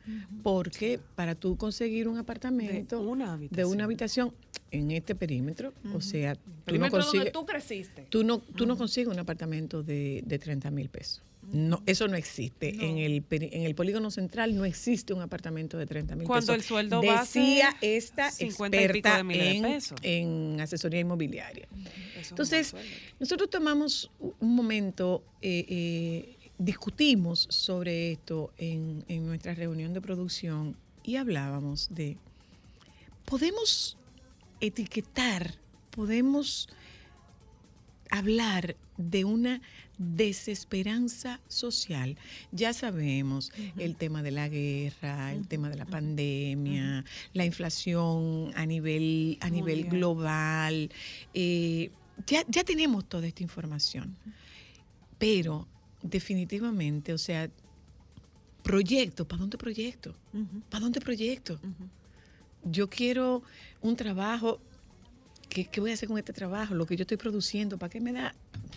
[0.43, 4.33] porque para tú conseguir un apartamento De una de una habitación
[4.71, 8.07] en este perímetro, o sea, tú no Perímetro donde consigues, tú creciste.
[8.09, 11.21] tú no, tú no consigues un apartamento de, de 30 mil pesos.
[11.51, 12.69] No, eso no existe.
[12.69, 16.55] En, el, en el polígono central no existe un apartamento de 30 mil Cuando pesos.
[16.55, 19.97] el sueldo Decía base, esta 50 y pico experta de miles de en, pesos.
[20.01, 21.67] en asesoría inmobiliaria.
[22.19, 22.73] Eso Entonces,
[23.19, 30.75] nosotros tomamos un momento, eh, eh, discutimos sobre esto en, en nuestra reunión de producción
[31.03, 32.17] y hablábamos de,
[33.25, 33.97] podemos
[34.61, 35.55] etiquetar,
[35.91, 36.69] podemos
[38.09, 39.61] hablar de una
[39.97, 42.17] desesperanza social.
[42.51, 48.65] Ya sabemos el tema de la guerra, el tema de la pandemia, la inflación a
[48.65, 50.91] nivel, a nivel global.
[51.33, 51.89] eh,
[52.27, 54.15] ya, ya tenemos toda esta información.
[55.17, 55.67] Pero
[56.03, 57.49] definitivamente, o sea,
[58.61, 60.13] proyecto, ¿para dónde proyecto?
[60.69, 61.59] ¿Para dónde proyecto?
[62.63, 63.41] Yo quiero
[63.81, 64.59] un trabajo.
[65.49, 66.73] ¿Qué, qué voy a hacer con este trabajo?
[66.73, 68.33] Lo que yo estoy produciendo, ¿para qué me da?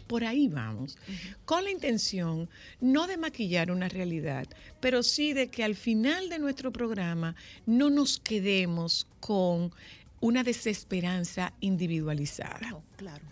[0.06, 0.98] Por ahí vamos.
[1.44, 2.48] Con la intención
[2.80, 4.46] no de maquillar una realidad,
[4.80, 7.34] pero sí de que al final de nuestro programa
[7.64, 9.72] no nos quedemos con
[10.20, 12.58] una desesperanza individualizada.
[12.58, 13.24] claro, claro,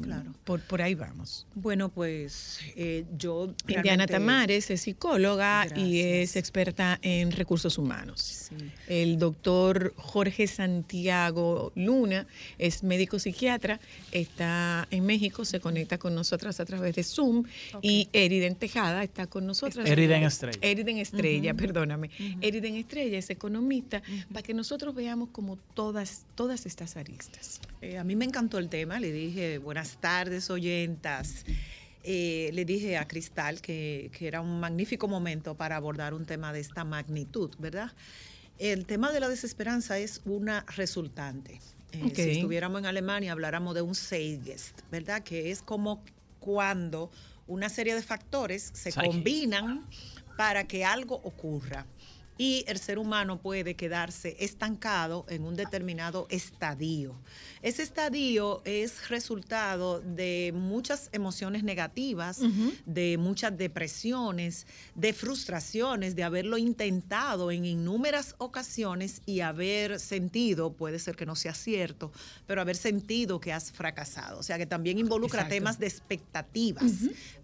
[0.00, 0.32] claro.
[0.44, 1.46] Por, por ahí vamos.
[1.54, 3.54] Bueno, pues eh, yo.
[3.68, 8.50] Indiana Tamares es psicóloga y es experta en recursos humanos.
[8.86, 12.26] El doctor Jorge Santiago Luna
[12.58, 17.44] es médico psiquiatra, está en México, se conecta con nosotras a través de Zoom
[17.80, 19.88] y Eriden Tejada está con nosotras.
[19.88, 20.58] Eriden Estrella.
[20.60, 22.10] Eriden Estrella, perdóname.
[22.40, 24.02] Eriden Estrella es economista
[24.32, 27.60] para que nosotros veamos como todas, todas estas aristas.
[27.80, 31.44] Eh, a mí me encantó el tema, le dije buenas tardes oyentas.
[32.04, 36.52] Eh, le dije a Cristal que, que era un magnífico momento para abordar un tema
[36.52, 37.92] de esta magnitud, ¿verdad?
[38.58, 41.60] El tema de la desesperanza es una resultante.
[41.92, 42.12] Eh.
[42.14, 45.22] Si estuviéramos en Alemania, habláramos de un Zeitgeist, ¿verdad?
[45.22, 46.02] Que es como
[46.40, 47.10] cuando
[47.46, 49.86] una serie de factores se combinan
[50.36, 51.86] para que algo ocurra.
[52.42, 57.14] Y el ser humano puede quedarse estancado en un determinado estadio.
[57.62, 62.40] Ese estadio es resultado de muchas emociones negativas,
[62.84, 70.98] de muchas depresiones, de frustraciones, de haberlo intentado en innúmeras ocasiones y haber sentido, puede
[70.98, 72.10] ser que no sea cierto,
[72.48, 74.40] pero haber sentido que has fracasado.
[74.40, 75.54] O sea que también involucra Exacto.
[75.54, 76.90] temas de expectativas,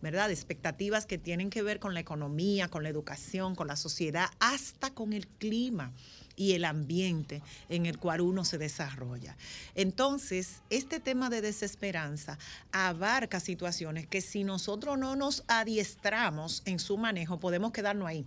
[0.03, 0.27] ¿verdad?
[0.27, 4.29] De expectativas que tienen que ver con la economía, con la educación, con la sociedad,
[4.41, 5.93] hasta con el clima
[6.37, 9.37] y el ambiente en el cual uno se desarrolla.
[9.75, 12.39] Entonces, este tema de desesperanza
[12.71, 18.25] abarca situaciones que si nosotros no nos adiestramos en su manejo, podemos quedarnos ahí,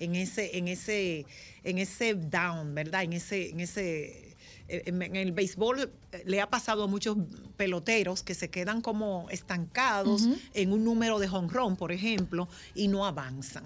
[0.00, 1.24] en ese, en ese,
[1.62, 3.04] en ese down, ¿verdad?
[3.04, 4.31] En ese, en ese
[4.72, 5.80] en el béisbol
[6.12, 7.16] eh, le ha pasado a muchos
[7.56, 13.06] peloteros que se quedan como estancados en un número de honrón, por ejemplo, y no
[13.06, 13.64] avanzan.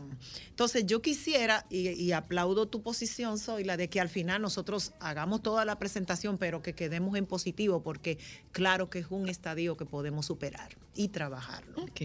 [0.48, 4.92] Entonces yo quisiera, y, y aplaudo tu posición, soy la de que al final nosotros
[5.00, 8.18] hagamos toda la presentación, pero que quedemos en positivo, porque
[8.52, 11.82] claro que es un estadio que podemos superar y trabajarlo.
[11.82, 12.00] Ok.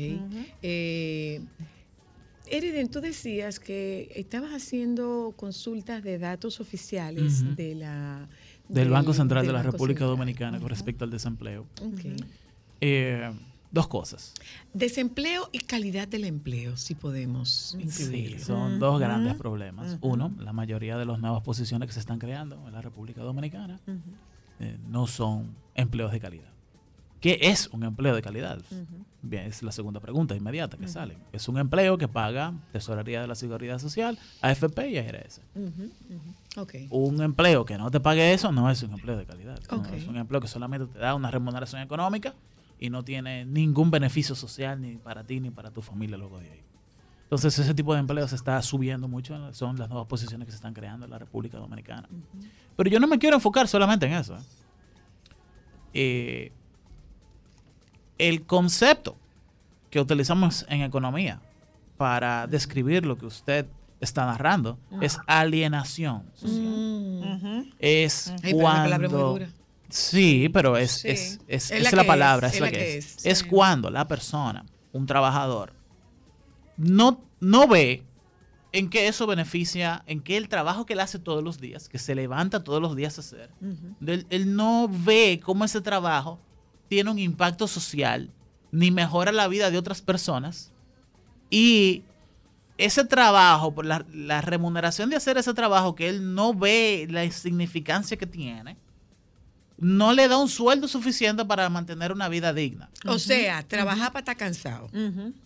[0.62, 1.42] Eh,
[2.52, 8.28] Eriden, tú decías que estabas haciendo consultas de datos oficiales de la,
[8.74, 10.18] Del Banco Central de la Banco República Central.
[10.18, 11.66] Dominicana con respecto al desempleo.
[12.80, 13.32] Eh,
[13.72, 14.34] dos cosas.
[14.74, 18.40] Desempleo y calidad del empleo, si podemos Sí, incluir.
[18.40, 19.98] son dos grandes problemas.
[20.02, 23.80] Uno, la mayoría de las nuevas posiciones que se están creando en la República Dominicana
[24.60, 26.50] eh, no son empleos de calidad.
[27.20, 28.60] ¿Qué es un empleo de calidad?
[29.22, 31.18] Bien, es la segunda pregunta inmediata que sale.
[31.32, 35.40] Es un empleo que paga Tesorería de la Seguridad Social, AFP y ARS.
[36.90, 39.60] Un empleo que no te pague eso no es un empleo de calidad.
[39.94, 42.34] Es un empleo que solamente te da una remuneración económica
[42.80, 46.52] y no tiene ningún beneficio social ni para ti ni para tu familia luego de
[46.52, 46.64] ahí.
[47.24, 50.58] Entonces ese tipo de empleo se está subiendo mucho, son las nuevas posiciones que se
[50.58, 52.10] están creando en la República Dominicana.
[52.76, 54.36] Pero yo no me quiero enfocar solamente en eso.
[54.36, 54.42] ¿eh?
[55.94, 56.52] Eh,
[58.18, 59.16] el concepto
[59.90, 61.40] que utilizamos en economía
[61.96, 63.66] para describir lo que usted
[64.02, 67.22] está narrando es alienación social.
[67.22, 69.30] Palabra es muy cuando...
[69.34, 69.50] dura.
[69.90, 71.10] Sí, pero es, Sí.
[71.10, 73.26] es, es, Es es la palabra, es, la la que, que es.
[73.26, 73.46] es, sí.
[73.46, 75.74] cuando la persona, un trabajador,
[76.78, 78.04] no, no ve
[78.72, 82.00] en qué eso beneficia, en qué el trabajo que él hace todos los días, que
[82.00, 83.50] se levanta todos los días a hacer,
[84.06, 86.40] él, él no ve cómo ese trabajo
[86.88, 88.32] tiene un impacto social,
[88.72, 90.72] ni mejora la vida de otras personas,
[91.50, 92.04] y
[92.86, 97.24] ese trabajo, por la, la remuneración de hacer ese trabajo que él no ve la
[97.24, 98.78] insignificancia que tiene,
[99.78, 102.90] no le da un sueldo suficiente para mantener una vida digna.
[103.08, 104.90] O sea, trabajar para estar cansado.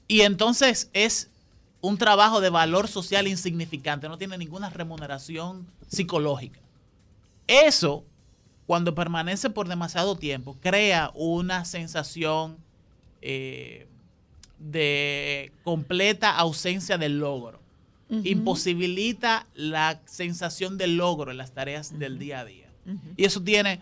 [0.07, 1.29] Y entonces es
[1.79, 6.59] un trabajo de valor social insignificante, no tiene ninguna remuneración psicológica.
[7.47, 8.03] Eso,
[8.65, 12.57] cuando permanece por demasiado tiempo, crea una sensación
[13.21, 13.88] eh,
[14.59, 17.59] de completa ausencia de logro.
[18.23, 22.69] Imposibilita la sensación de logro en las tareas del día a día.
[23.17, 23.79] Y eso tiene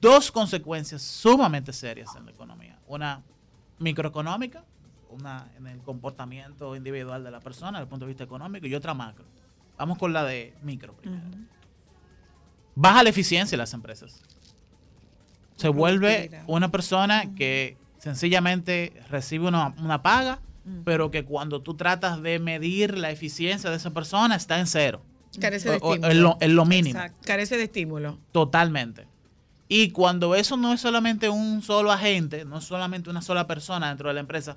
[0.00, 2.78] dos consecuencias sumamente serias en la economía.
[2.86, 3.22] Una
[3.78, 4.64] microeconómica,
[5.10, 8.74] una en el comportamiento individual de la persona desde el punto de vista económico y
[8.74, 9.24] otra macro.
[9.76, 11.22] Vamos con la de micro primero.
[12.74, 14.22] Baja la eficiencia de las empresas.
[15.56, 17.76] Se vuelve una persona que
[18.06, 20.40] sencillamente recibe una, una paga,
[20.84, 25.02] pero que cuando tú tratas de medir la eficiencia de esa persona está en cero.
[25.40, 26.10] Carece de O- estímulo.
[26.12, 26.98] en lo- lo mínimo.
[26.98, 27.18] Exacto.
[27.26, 28.18] Carece de estímulo.
[28.32, 29.06] Totalmente.
[29.68, 33.88] Y cuando eso no es solamente un solo agente, no es solamente una sola persona
[33.88, 34.56] dentro de la empresa,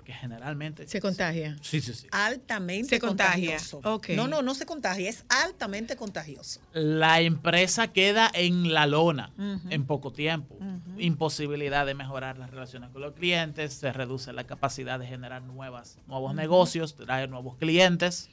[0.00, 0.88] porque generalmente...
[0.88, 1.58] Se contagia.
[1.60, 2.06] Sí, sí, sí.
[2.10, 3.58] Altamente Se contagia.
[3.58, 4.16] contagioso.
[4.16, 6.62] No, no, no se contagia, es altamente contagioso.
[6.72, 9.30] La empresa queda en la lona
[9.68, 10.56] en poco tiempo.
[10.96, 15.98] Imposibilidad de mejorar las relaciones con los clientes, se reduce la capacidad de generar nuevas,
[16.06, 18.30] nuevos negocios, traer nuevos clientes.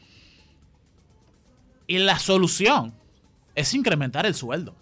[1.85, 2.93] Y la solución
[3.55, 4.73] es incrementar el sueldo.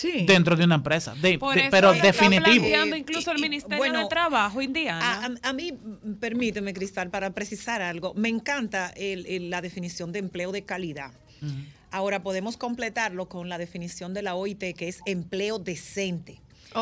[0.00, 0.24] Sí.
[0.26, 1.14] Dentro de una empresa.
[1.14, 2.44] De- Por de- eso pero está definitivo.
[2.44, 5.00] planteando incluso el Ministerio bueno, de Trabajo, Indiana.
[5.20, 9.60] A, a- a mí, mm, permíteme, Cristal, para precisar algo, me encanta el- el- la
[9.60, 11.12] definición de empleo de calidad.
[11.90, 16.40] Ahora podemos completarlo con la definición de la OIT, que es empleo decente,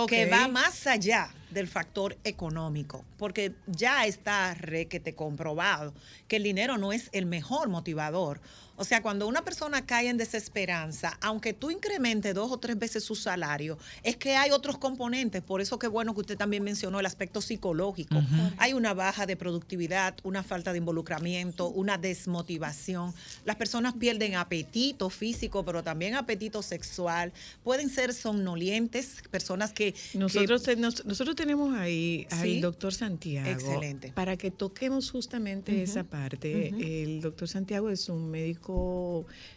[0.08, 5.94] que va más allá del factor económico, porque ya está requete comprobado
[6.28, 8.40] que el dinero no es el mejor motivador.
[8.78, 13.04] O sea, cuando una persona cae en desesperanza, aunque tú incrementes dos o tres veces
[13.04, 15.42] su salario, es que hay otros componentes.
[15.42, 18.16] Por eso que bueno que usted también mencionó el aspecto psicológico.
[18.58, 23.12] Hay una baja de productividad, una falta de involucramiento, una desmotivación.
[23.44, 27.32] Las personas pierden apetito físico, pero también apetito sexual.
[27.64, 29.94] Pueden ser somnolientes, personas que...
[30.14, 33.48] Nosotros, que- te- nos- nosotros tenemos ahí al doctor Santiago.
[33.50, 34.12] Excelente.
[34.12, 36.68] Para que toquemos justamente esa parte.
[37.04, 38.67] El doctor Santiago es un médico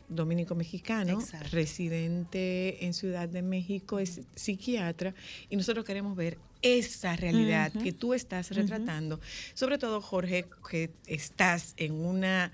[0.09, 1.19] dominico-mexicano,
[1.51, 5.13] residente en Ciudad de México, es psiquiatra,
[5.49, 9.19] y nosotros queremos ver esa realidad que tú estás retratando.
[9.53, 12.51] Sobre todo, Jorge, que estás en una,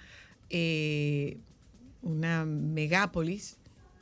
[0.50, 1.38] eh,
[2.02, 3.58] una megápolis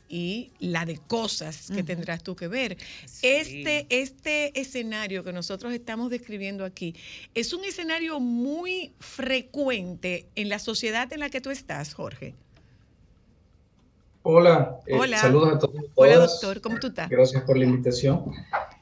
[0.08, 2.78] y la de cosas que tendrás tú que ver.
[3.22, 6.96] Este, este escenario que nosotros estamos describiendo aquí
[7.34, 12.36] es un escenario muy frecuente en la sociedad en la que tú estás, Jorge.
[14.28, 15.18] Hola, eh, Hola.
[15.20, 15.76] saludos a todos.
[15.94, 17.08] Hola, doctor, ¿cómo tú estás?
[17.10, 18.24] Gracias por la invitación.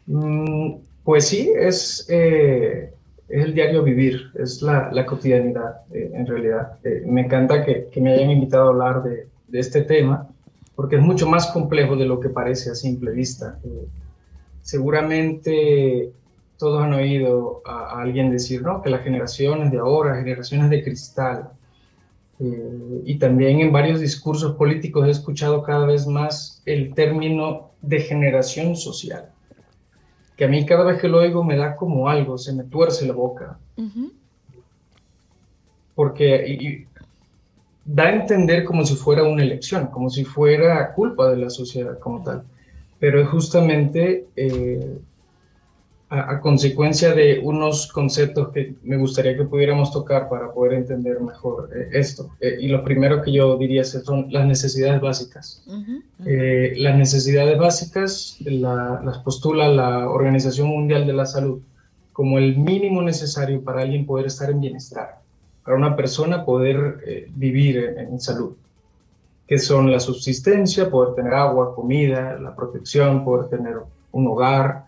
[0.05, 2.93] Mm, pues sí, es, eh,
[3.27, 6.79] es el diario vivir, es la, la cotidianidad, eh, en realidad.
[7.05, 10.29] Me encanta que, que me hayan invitado a hablar de, de este tema,
[10.77, 13.59] porque es mucho más complejo de lo que parece a simple vista.
[14.61, 16.13] Seguramente
[16.57, 18.81] todos han oído a, a alguien decir, ¿no?
[18.81, 21.49] Que las generaciones de ahora, generaciones de cristal,
[22.39, 28.75] eh, y también en varios discursos políticos he escuchado cada vez más el término degeneración
[28.75, 29.33] social,
[30.35, 33.07] que a mí cada vez que lo oigo me da como algo, se me tuerce
[33.07, 33.59] la boca,
[35.93, 36.87] porque y- y
[37.85, 41.99] da a entender como si fuera una elección, como si fuera culpa de la sociedad
[41.99, 42.45] como tal,
[42.99, 44.99] pero es justamente eh,
[46.09, 51.19] a, a consecuencia de unos conceptos que me gustaría que pudiéramos tocar para poder entender
[51.21, 52.29] mejor eh, esto.
[52.39, 55.63] Eh, y lo primero que yo diría son las necesidades básicas.
[56.25, 61.59] Eh, las necesidades básicas la- las postula la Organización Mundial de la Salud
[62.11, 65.19] como el mínimo necesario para alguien poder estar en bienestar,
[65.65, 68.53] para una persona poder eh, vivir en, en salud,
[69.47, 73.77] que son la subsistencia, poder tener agua, comida, la protección, poder tener
[74.11, 74.82] un hogar,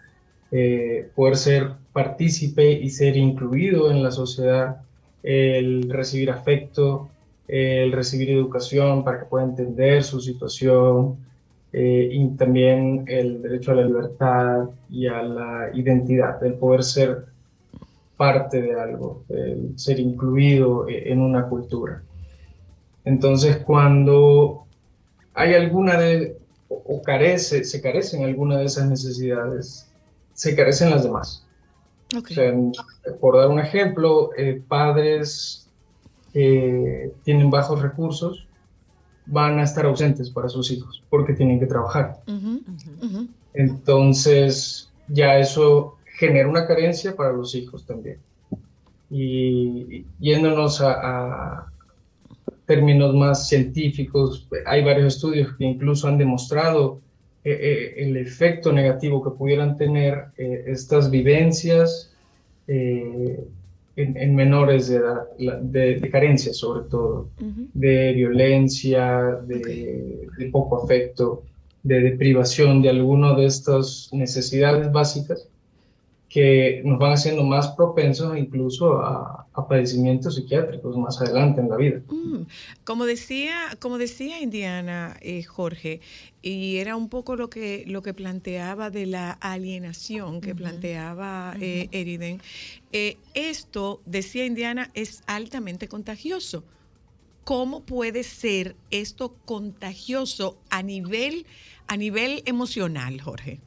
[0.58, 4.78] eh, poder ser partícipe y ser incluido en la sociedad,
[5.22, 7.10] el recibir afecto,
[7.48, 11.18] el recibir educación para que pueda entender su situación,
[11.78, 17.26] eh, y también el derecho a la libertad y a la identidad, el poder ser
[18.16, 22.02] parte de algo, el ser incluido eh, en una cultura.
[23.04, 24.64] Entonces, cuando
[25.34, 26.38] hay alguna de,
[26.70, 29.92] o, carece, se carecen alguna de esas necesidades,
[30.36, 31.44] se carecen las demás.
[32.16, 32.54] O sea,
[33.20, 35.68] por dar un ejemplo, eh, padres
[36.32, 38.46] que tienen bajos recursos
[39.26, 42.22] van a estar ausentes para sus hijos porque tienen que trabajar.
[43.54, 48.20] Entonces, ya eso genera una carencia para los hijos también.
[49.10, 51.72] Y yéndonos a, a
[52.66, 57.00] términos más científicos, hay varios estudios que incluso han demostrado
[57.46, 62.12] eh, eh, el efecto negativo que pudieran tener eh, estas vivencias
[62.68, 63.40] eh,
[63.96, 65.28] en, en menores de edad,
[65.62, 71.44] de, de carencia sobre todo, de violencia, de, de poco afecto,
[71.84, 75.48] de deprivación de alguna de estas necesidades básicas
[76.28, 81.78] que nos van haciendo más propensos incluso a, a padecimientos psiquiátricos más adelante en la
[81.78, 82.02] vida.
[82.10, 82.46] Mm,
[82.84, 86.02] Como decía, como decía Indiana, eh, Jorge,
[86.42, 91.88] y era un poco lo que, lo que planteaba de la alienación que planteaba eh,
[91.92, 92.42] Eriden,
[92.92, 96.64] eh, esto, decía Indiana, es altamente contagioso.
[97.44, 101.46] ¿Cómo puede ser esto contagioso a nivel,
[101.88, 103.60] a nivel emocional, Jorge?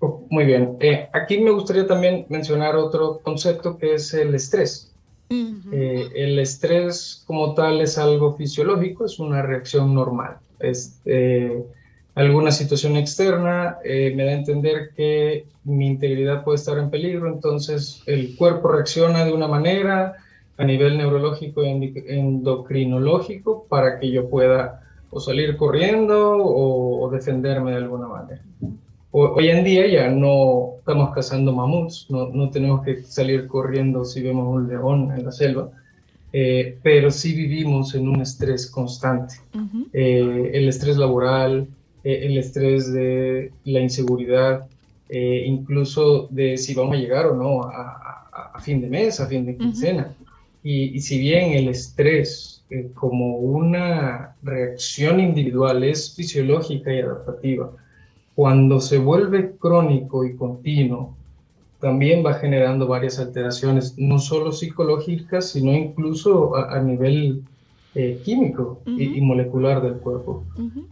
[0.00, 0.76] Muy bien.
[0.80, 4.92] Eh, aquí me gustaría también mencionar otro concepto que es el estrés.
[5.30, 10.38] Eh, el estrés como tal es algo fisiológico, es una reacción normal.
[10.58, 11.62] Es, eh,
[12.14, 17.28] alguna situación externa eh, me da a entender que mi integridad puede estar en peligro,
[17.28, 20.14] entonces el cuerpo reacciona de una manera
[20.56, 27.72] a nivel neurológico y endocrinológico para que yo pueda o salir corriendo o, o defenderme
[27.72, 28.42] de alguna manera.
[29.10, 34.22] Hoy en día ya no estamos cazando mamuts, no, no tenemos que salir corriendo si
[34.22, 35.70] vemos un león en la selva,
[36.32, 39.34] eh, pero sí vivimos en un estrés constante.
[39.92, 41.68] Eh, el estrés laboral,
[42.02, 44.68] eh, el estrés de la inseguridad,
[45.08, 47.70] eh, incluso de si vamos a llegar o no a,
[48.32, 50.14] a- a fin de mes, a fin de quincena.
[50.62, 57.72] Y, y si bien el estrés eh, como una reacción individual es fisiológica y adaptativa,
[58.38, 61.16] cuando se vuelve crónico y continuo,
[61.80, 67.42] también va generando varias alteraciones, no solo psicológicas, sino incluso a, a nivel
[67.96, 70.44] eh, químico y, y molecular del cuerpo.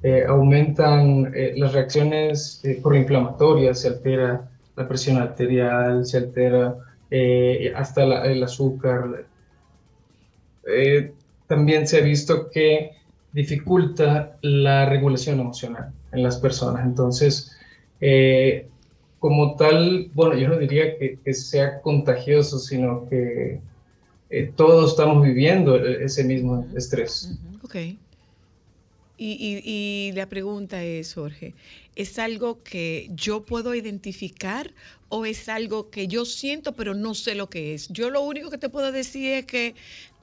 [0.02, 6.74] Eh, aumentan eh, las reacciones eh, proinflamatorias, se altera la presión arterial, se altera
[7.12, 9.24] eh, hasta la- el azúcar.
[10.68, 11.12] Eh,
[11.46, 12.90] también se ha visto que
[13.32, 16.84] dificulta la regulación emocional en las personas.
[16.86, 17.52] Entonces,
[18.00, 18.68] eh,
[19.18, 23.60] como tal, bueno, yo no diría que, que sea contagioso, sino que
[24.30, 27.38] eh, todos estamos viviendo e- ese mismo estrés.
[27.62, 27.76] Ok.
[29.18, 31.54] Y, y- y la pregunta es, Jorge,
[31.94, 34.74] ¿es algo que yo puedo identificar
[35.08, 37.88] o es algo que yo siento pero no sé lo que es?
[37.88, 39.74] Yo lo único que te puedo decir es que,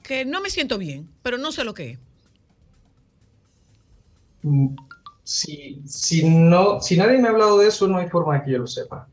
[0.02, 1.98] que no me siento bien, pero no sé lo que es.
[5.24, 8.50] Si, si, no, si nadie me ha hablado de eso, no hay forma de que
[8.52, 9.08] yo lo sepa.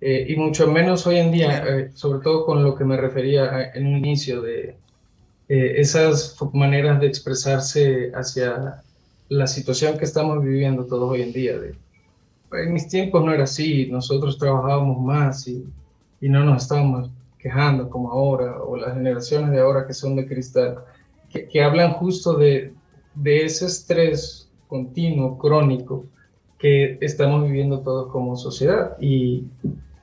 [0.00, 3.44] Eh, y mucho menos hoy en día, eh, sobre todo con lo que me refería
[3.54, 4.80] a- en un inicio de
[5.48, 8.84] eh, esas maneras de expresarse hacia
[9.28, 11.58] la situación que estamos viviendo todos hoy en día.
[11.58, 11.78] De,
[12.52, 15.72] en mis tiempos no era así, nosotros trabajábamos más y,
[16.20, 20.26] y no nos estábamos quejando como ahora, o las generaciones de ahora que son de
[20.26, 20.78] cristal,
[21.28, 22.74] que, que hablan justo de,
[23.14, 24.43] de ese estrés
[24.74, 26.06] continuo, crónico,
[26.58, 29.44] que estamos viviendo todos como sociedad y,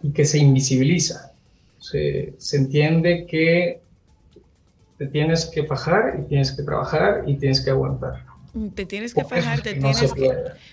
[0.01, 1.34] y que se invisibiliza.
[1.78, 3.82] Se, se entiende que
[4.97, 8.24] te tienes que fajar y tienes que trabajar y tienes que aguantar.
[8.76, 10.30] Te tienes que fajar, te No tienes que,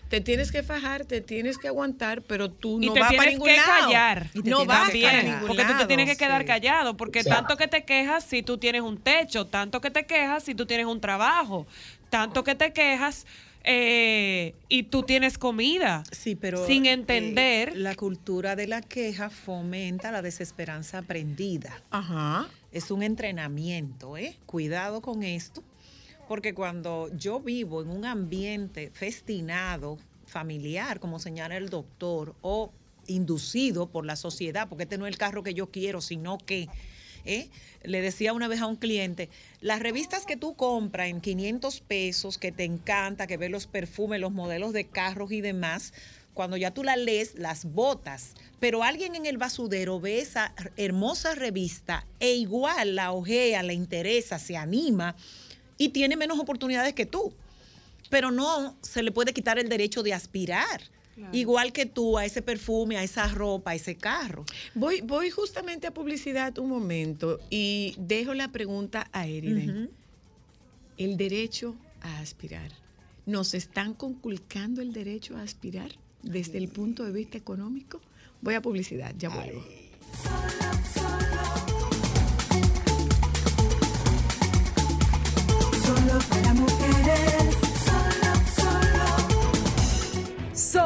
[0.09, 3.31] te tienes que fajar, te tienes que aguantar, pero tú Y no te vas para
[3.31, 3.89] ningún que lado.
[3.89, 4.27] callar.
[4.45, 6.47] No vas para ningún porque tú te tienes que quedar sí.
[6.47, 10.43] callado, porque tanto que te quejas si tú tienes un techo, tanto que te quejas
[10.43, 11.67] si tú tienes un trabajo,
[12.11, 13.27] tanto que te quejas
[13.71, 16.03] eh, y tú tienes comida.
[16.11, 17.77] Sí, pero sin eh, entender.
[17.77, 21.83] la cultura de la queja fomenta la desesperanza aprendida.
[21.91, 22.49] Ajá.
[22.73, 24.39] Es un entrenamiento, ¿eh?
[24.47, 25.63] Cuidado con esto,
[26.29, 32.73] porque cuando yo vivo en un ambiente festinado, familiar, como señala el doctor, o
[33.07, 36.69] inducido por la sociedad, porque este no es el carro que yo quiero, sino que
[37.29, 37.51] ¿eh?
[37.85, 39.29] Le decía una vez a un cliente,
[39.61, 44.21] las revistas que tú compras en 500 pesos, que te encanta, que ves los perfumes,
[44.21, 45.93] los modelos de carros y demás,
[46.35, 48.35] cuando ya tú la lees, las botas.
[48.61, 54.39] Pero alguien en el basudero ve esa hermosa revista e igual la ojea, le interesa,
[54.39, 55.15] se anima
[55.77, 57.35] y tiene menos oportunidades que tú.
[58.09, 60.81] Pero no se le puede quitar el derecho de aspirar.
[61.33, 64.45] Igual que tú a ese perfume, a esa ropa, a ese carro.
[64.75, 69.91] Voy, voy justamente a publicidad un momento y dejo la pregunta a Eriden.
[70.97, 72.73] el derecho a aspirar.
[73.27, 75.91] ¿Nos están conculcando el derecho a aspirar
[76.23, 78.01] desde el punto de vista económico?
[78.41, 79.65] Voy a publicidad, ya vuelvo.
[85.85, 86.98] Solo para mujeres.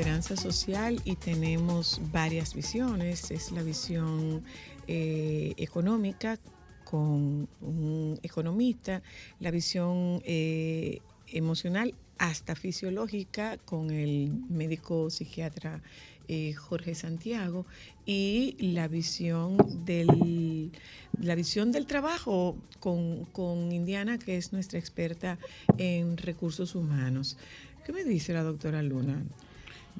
[0.00, 4.42] Desesperanza social y tenemos varias visiones, es la visión
[4.88, 6.38] eh, económica
[6.84, 9.02] con un economista,
[9.40, 15.82] la visión eh, emocional hasta fisiológica con el médico psiquiatra
[16.28, 17.66] eh, Jorge Santiago
[18.06, 20.72] y la visión del
[21.20, 25.38] la visión del trabajo con, con Indiana que es nuestra experta
[25.76, 27.36] en recursos humanos.
[27.84, 29.22] ¿Qué me dice la doctora Luna?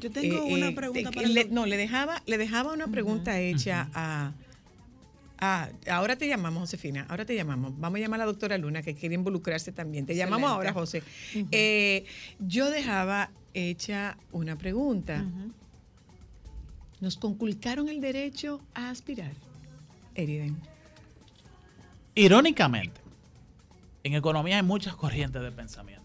[0.00, 3.88] Yo tengo una pregunta te- para le- No, le dejaba, le dejaba una pregunta hecha
[3.94, 4.32] a,
[5.38, 7.06] a- Ahora te llamamos, Josefina.
[7.08, 7.78] Ahora te llamamos.
[7.78, 10.06] Vamos a llamar a la doctora Luna, que quiere involucrarse también.
[10.06, 10.68] Te llamamos Excelente.
[10.68, 11.02] ahora, José.
[11.52, 12.04] Eh,
[12.40, 15.24] yo dejaba hecha una pregunta.
[17.00, 19.32] ¿Nos conculcaron el derecho a aspirar?
[20.14, 20.56] Eriden.
[22.14, 23.00] Irónicamente,
[24.04, 25.99] en economía hay muchas corrientes de pensamiento.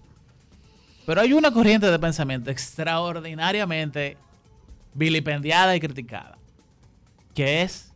[1.06, 4.18] Pero hay una corriente de pensamiento extraordinariamente
[4.94, 6.38] vilipendiada y criticada,
[7.34, 7.92] que es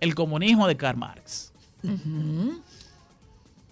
[0.00, 1.52] el comunismo de Karl Marx.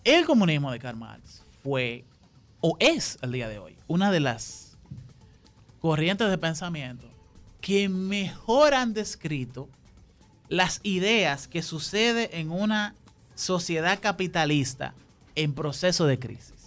[0.05, 2.05] El comunismo de Karl Marx fue,
[2.61, 4.77] o es al día de hoy, una de las
[5.81, 7.07] corrientes de pensamiento
[7.61, 9.69] que mejor han descrito
[10.49, 12.95] las ideas que sucede en una
[13.35, 14.95] sociedad capitalista
[15.35, 16.58] en proceso de crisis.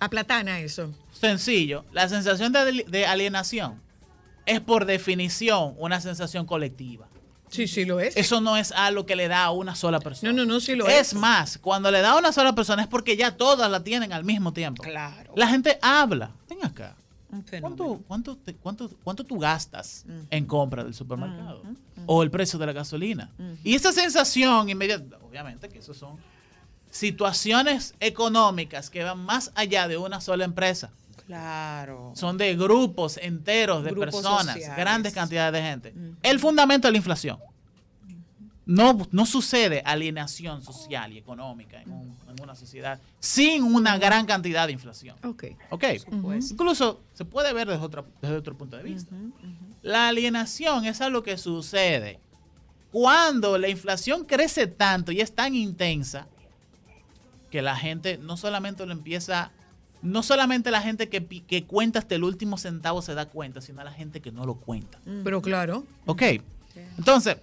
[0.00, 0.92] A Platana eso.
[1.12, 3.80] Sencillo, la sensación de, de alienación
[4.44, 7.08] es por definición una sensación colectiva.
[7.48, 8.16] Sí, sí lo es.
[8.16, 10.32] Eso no es algo que le da a una sola persona.
[10.32, 11.12] No, no, no, sí lo es.
[11.12, 11.14] es.
[11.14, 14.24] más, cuando le da a una sola persona es porque ya todas la tienen al
[14.24, 14.82] mismo tiempo.
[14.82, 15.32] Claro.
[15.36, 16.30] La gente habla.
[16.48, 16.96] Ven acá.
[17.60, 21.62] ¿Cuánto, cuánto, te- cuánto, cuánto tú gastas en compra del supermercado?
[22.06, 23.30] O el precio de la gasolina.
[23.62, 26.16] Y esa sensación inmediata, obviamente que eso son
[26.90, 30.90] situaciones económicas que van más allá de una sola empresa.
[31.26, 32.12] Claro.
[32.14, 34.76] Son de grupos enteros de Grupos personas, sociales.
[34.76, 35.94] grandes cantidades de gente.
[36.22, 37.38] El fundamento de la inflación.
[38.64, 44.26] No, no sucede alienación social y económica en, un- en una sociedad sin una gran
[44.26, 45.16] cantidad de inflación.
[45.24, 45.44] Ok.
[45.70, 45.84] Ok.
[46.50, 49.14] Incluso se puede ver desde otro, desde otro punto de vista.
[49.82, 52.18] La alienación es algo que sucede
[52.90, 56.26] cuando la inflación crece tanto y es tan intensa
[57.50, 59.50] que la gente no solamente lo empieza,
[60.02, 63.82] no solamente la gente que, que cuenta hasta el último centavo se da cuenta, sino
[63.84, 64.98] la gente que no lo cuenta.
[65.24, 65.84] Pero claro.
[66.06, 66.22] Ok.
[66.98, 67.38] Entonces,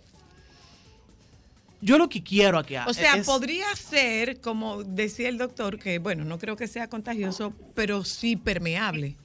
[1.81, 5.99] yo lo que quiero aquí O sea, es- podría ser, como decía el doctor, que
[5.99, 9.17] bueno, no creo que sea contagioso, pero sí permeable.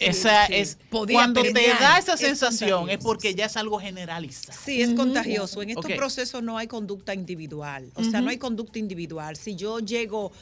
[0.00, 0.54] Esa sí.
[0.54, 4.58] es Podía cuando te da esa Es sensación es porque ya es algo generalizado.
[4.64, 5.62] Sí, es contagioso.
[5.62, 5.96] En estos Ok.
[5.96, 7.90] procesos no hay conducta individual.
[7.94, 9.36] O sea, no hay conducta individual.
[9.36, 10.32] Si yo llego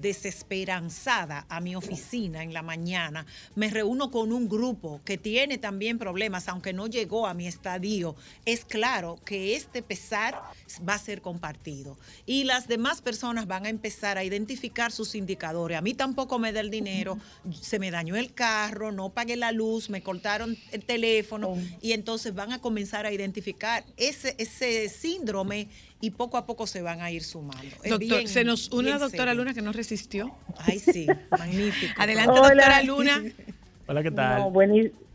[0.00, 5.98] desesperanzada a mi oficina en la mañana, me reúno con un grupo que tiene también
[5.98, 10.40] problemas, aunque no llegó a mi estadio, es claro que este pesar
[10.86, 11.96] va a ser compartido.
[12.26, 15.78] Y las demás personas van a empezar a identificar sus indicadores.
[15.78, 17.18] A mí tampoco me da el dinero,
[17.60, 21.56] se me dañó el carro, no pagué la luz, me cortaron el teléfono.
[21.80, 25.68] Y entonces van a comenzar a identificar ese, ese síndrome
[26.04, 27.64] y poco a poco se van a ir sumando.
[27.76, 29.34] Doctor, bien- se nos une la doctora serio.
[29.42, 30.34] Luna que no resistió.
[30.58, 31.94] Ay, sí, magnífico.
[32.00, 32.48] Adelante, Hola.
[32.48, 33.22] doctora Luna.
[33.86, 34.38] Hola, ¿qué tal?
[34.40, 34.46] No,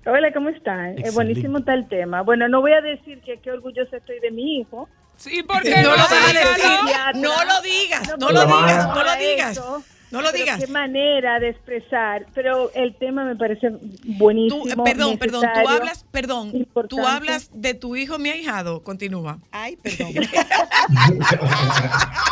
[0.06, 0.80] Hola, ¿cómo están?
[0.86, 1.12] Es Excelente.
[1.12, 2.22] buenísimo está el tema.
[2.24, 4.90] Bueno, no voy a decir que qué orgullosa estoy de mi hijo.
[5.18, 7.22] Sí, porque No lo vas a decir.
[7.22, 9.52] No lo digas, no lo digas, no lo digas.
[9.52, 9.84] eso.
[10.12, 10.66] No lo Pero digas.
[10.66, 13.72] Qué manera de expresar, pero el tema me parece
[14.18, 14.64] buenísimo.
[14.64, 17.08] Tú, eh, perdón, perdón, tú hablas, perdón, tú importante.
[17.08, 18.84] hablas de tu hijo, mi ahijado.
[18.84, 19.38] Continúa.
[19.52, 20.14] Ay, perdón.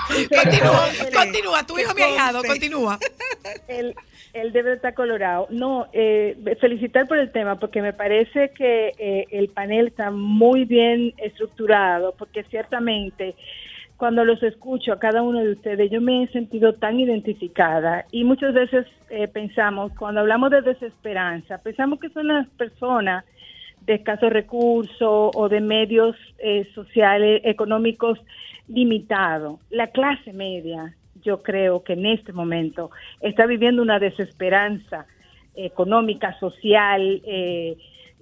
[0.29, 2.97] continúa, continúa, tu hijo, mi ahijado, continúa.
[3.67, 3.93] Él,
[4.33, 5.47] él debe estar colorado.
[5.51, 10.65] No, eh, felicitar por el tema, porque me parece que eh, el panel está muy
[10.65, 13.35] bien estructurado, porque ciertamente
[13.97, 18.23] cuando los escucho a cada uno de ustedes, yo me he sentido tan identificada y
[18.23, 23.25] muchas veces eh, pensamos, cuando hablamos de desesperanza, pensamos que son las personas
[23.87, 28.19] de escasos recursos o de medios eh, sociales, económicos
[28.67, 29.59] limitados.
[29.71, 30.93] La clase media,
[31.23, 32.91] yo creo que en este momento
[33.21, 35.07] está viviendo una desesperanza
[35.55, 37.77] económica, social, eh,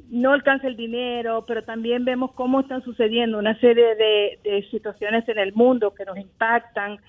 [0.10, 5.28] no alcanza el dinero, pero también vemos cómo están sucediendo una serie de, de situaciones
[5.28, 7.00] en el mundo que nos impactan,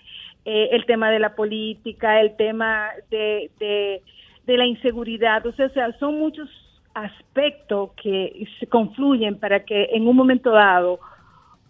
[0.44, 4.02] eh, el tema de la política, el tema de, de,
[4.46, 6.48] de la inseguridad, o sea, o sea, son muchos
[6.94, 10.98] aspectos que se confluyen para que en un momento dado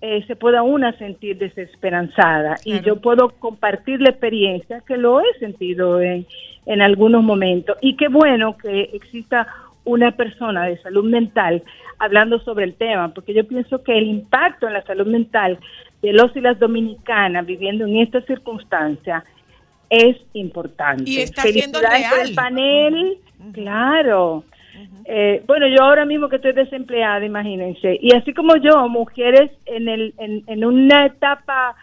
[0.01, 2.57] eh, se pueda una sentir desesperanzada.
[2.65, 6.27] Y yo puedo compartir la experiencia que lo he sentido en,
[6.67, 7.77] en algunos momentos.
[7.81, 9.49] Y qué bueno que exista
[9.87, 11.63] una persona de salud mental
[11.99, 15.59] hablando sobre el tema, porque yo pienso que el impacto en la salud mental
[16.03, 19.25] de los y las dominicanas viviendo en esta circunstancia
[19.89, 21.05] es importante.
[21.07, 22.29] Y está siendo real.
[22.29, 23.19] el panel,
[23.53, 24.45] claro.
[25.07, 29.89] Eh, bueno, yo ahora mismo que estoy desempleada, imagínense, y así como yo, mujeres en,
[29.89, 31.77] el, en, en una etapa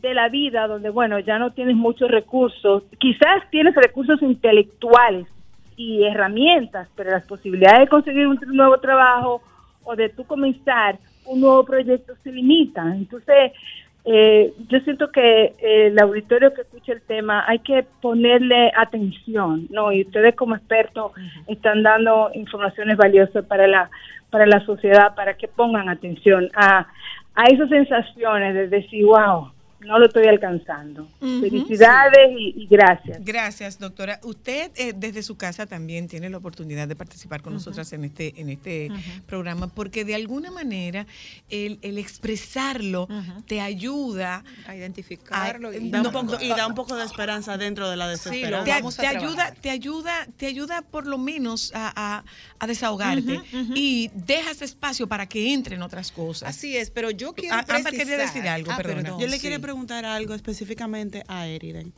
[0.00, 5.26] de la vida donde, bueno, ya no tienes muchos recursos, quizás tienes recursos intelectuales
[5.78, 9.40] y herramientas, pero las posibilidades de conseguir un nuevo trabajo
[9.84, 12.94] o de tú comenzar un nuevo proyecto se limitan.
[12.94, 13.52] Entonces,
[14.04, 19.68] eh, yo siento que eh, el auditorio que escucha el tema hay que ponerle atención,
[19.70, 19.92] ¿no?
[19.92, 21.12] Y ustedes como expertos
[21.46, 23.88] están dando informaciones valiosas para la
[24.30, 26.86] para la sociedad, para que pongan atención a,
[27.34, 31.08] a esas sensaciones de decir, wow, no lo estoy alcanzando.
[31.20, 33.24] Felicidades y, y gracias.
[33.24, 34.20] Gracias, doctora.
[34.24, 38.40] Usted eh, desde su casa también tiene la oportunidad de participar con nosotras en este,
[38.40, 38.90] en este
[39.26, 41.06] programa, porque de alguna manera
[41.48, 43.08] el, el expresarlo
[43.46, 47.04] te ayuda a identificarlo y, Da un no, poco- no, y da un poco de
[47.04, 48.64] esperanza dentro de la Sí, desesperanza.
[48.90, 52.24] te, te ayuda, te ayuda, te ayuda por lo menos a, a-
[52.58, 53.40] a desahogarte
[53.74, 56.48] y dejas espacio para que entren otras cosas.
[56.50, 59.02] Así es, pero yo quiero precisar- decir algo, Ah, perdona.
[59.02, 59.40] perdón, Yo le sí.
[59.40, 61.92] quiero preguntar algo específicamente a Eriden,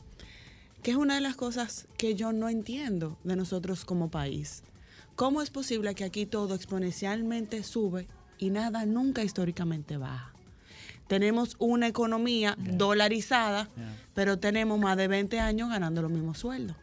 [0.83, 4.63] que es una de las cosas que yo no entiendo de nosotros como país.
[5.15, 10.33] ¿Cómo es posible que aquí todo exponencialmente sube y nada nunca históricamente baja?
[11.07, 13.69] Tenemos una economía dolarizada,
[14.13, 16.75] pero tenemos más de 20 años ganando los mismos sueldos.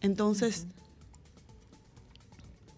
[0.00, 0.66] Entonces,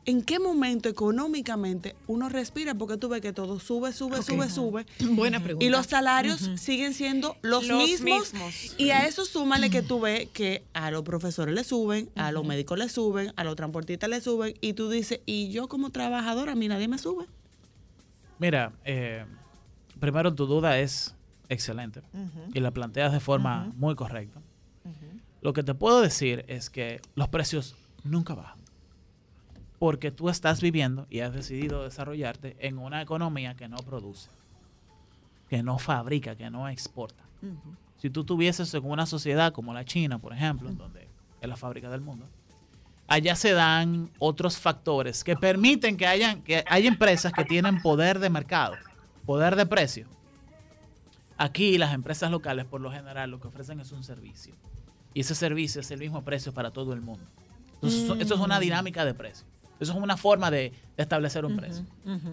[0.09, 2.75] ¿en qué momento económicamente uno respira?
[2.75, 4.87] Porque tú ves que todo sube, sube, sube, sube.
[5.11, 5.67] Buena pregunta.
[5.67, 8.33] Y los salarios siguen siendo los, Los mismos.
[8.33, 8.75] mismos.
[8.79, 12.47] Y a eso súmale que tú ves que a los profesores le suben, a los
[12.47, 14.55] médicos le suben, a los transportistas le suben.
[14.63, 17.27] Y tú dices, y yo como trabajadora, a mí nadie me sube.
[18.39, 19.27] Mira, eh,
[20.01, 21.15] primero tu duda es
[21.51, 22.01] excelente
[22.55, 24.41] y la planteas de forma muy correcta.
[25.43, 28.59] Lo que te puedo decir es que los precios nunca bajan.
[29.79, 34.29] Porque tú estás viviendo y has decidido desarrollarte en una economía que no produce,
[35.49, 37.23] que no fabrica, que no exporta.
[37.99, 41.07] Si tú tuvieses en una sociedad como la China, por ejemplo, donde
[41.41, 42.27] es la fábrica del mundo,
[43.07, 48.19] allá se dan otros factores que permiten que hayan que hay empresas que tienen poder
[48.19, 48.75] de mercado,
[49.27, 50.07] poder de precio.
[51.37, 54.55] Aquí las empresas locales por lo general lo que ofrecen es un servicio.
[55.15, 57.25] Y ese servicio es el mismo precio para todo el mundo.
[57.75, 58.63] Entonces, eso- eso es una Mm.
[58.63, 59.47] dinámica de precio.
[59.81, 61.85] Eso es una forma de, de establecer un precio.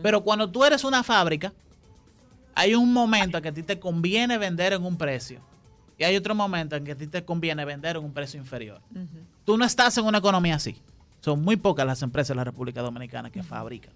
[0.02, 1.54] Pero cuando tú eres una fábrica,
[2.56, 5.42] hay un momento en que a ti te conviene vender en un precio.
[5.98, 8.82] Y hay otro momento en que a ti te conviene vender en un precio inferior.
[9.46, 10.76] Tú no estás en una economía así.
[11.22, 13.94] Son muy pocas las empresas de la República Dominicana que fabrican.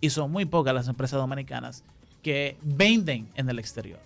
[0.00, 1.82] Y son muy pocas las empresas dominicanas
[2.22, 4.00] que venden en el exterior.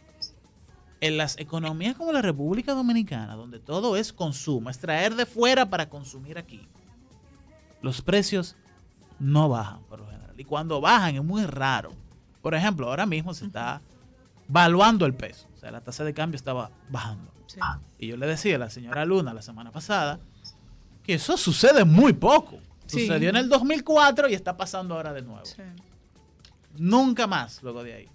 [1.00, 5.70] En las economías como la República Dominicana, donde todo es consumo, es traer de fuera
[5.70, 6.66] para consumir aquí,
[7.82, 8.56] los precios
[9.18, 10.34] no bajan por lo general.
[10.36, 11.92] Y cuando bajan es muy raro.
[12.42, 13.80] Por ejemplo, ahora mismo se está
[14.48, 15.46] valuando el peso.
[15.54, 17.30] O sea, la tasa de cambio estaba bajando.
[17.98, 20.20] Y yo le decía a la señora Luna la semana pasada
[21.02, 22.58] que eso sucede muy poco.
[22.86, 23.00] Sí.
[23.00, 25.42] Sucedió en el 2004 y está pasando ahora de nuevo.
[26.76, 28.08] Nunca más luego de ahí.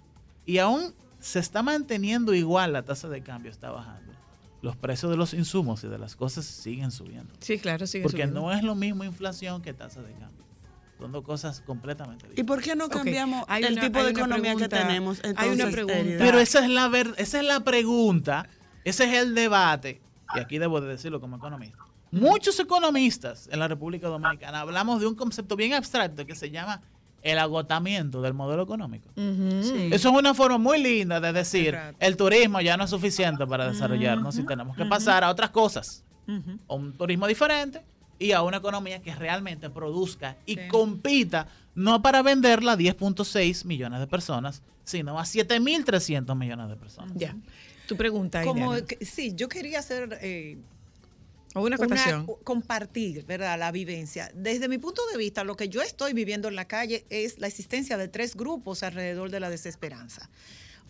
[0.46, 4.03] Y aún se está manteniendo igual la tasa de cambio, está bajando.
[4.64, 7.32] Los precios de los insumos y de las cosas siguen subiendo.
[7.40, 8.40] Sí, claro, sigue Porque subiendo.
[8.40, 10.42] no es lo mismo inflación que tasa de cambio.
[10.98, 12.42] Son dos cosas completamente diferentes.
[12.42, 15.20] ¿Y por qué no cambiamos hay el una- tipo hay de economía pregunta- que tenemos?
[15.22, 16.24] hay una Entonces, pregunta.
[16.24, 18.48] Pero esa es la ver, esa es la pregunta,
[18.84, 20.00] ese es el debate,
[20.34, 21.78] y aquí debo de decirlo como economista.
[22.10, 26.80] Muchos economistas en la República Dominicana hablamos de un concepto bien abstracto que se llama
[27.24, 29.08] el agotamiento del modelo económico.
[29.16, 29.88] Sí.
[29.90, 33.66] Eso es una forma muy linda de decir, el turismo ya no es suficiente para
[33.72, 36.04] desarrollarnos y tenemos que pasar a otras cosas,
[36.68, 37.82] a un turismo diferente
[38.18, 43.98] y a una economía que realmente produzca y compita no para venderla a 10.6 millones
[44.00, 47.12] de personas, sino a 7.300 millones de personas.
[47.16, 47.34] Ya.
[47.88, 50.58] Tu pregunta, Como que- sí, yo quería hacer eh,
[51.54, 52.26] O una acotación.
[52.42, 53.56] compartir, ¿verdad?
[53.58, 54.30] La vivencia.
[54.34, 57.46] Desde mi punto de vista, lo que yo estoy viviendo en la calle es la
[57.46, 60.28] existencia de tres grupos alrededor de la desesperanza.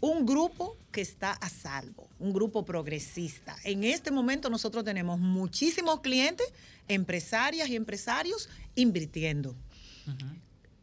[0.01, 3.57] Un grupo que está a salvo, un grupo progresista.
[3.62, 6.47] En este momento nosotros tenemos muchísimos clientes,
[6.89, 9.55] empresarias y empresarios invirtiendo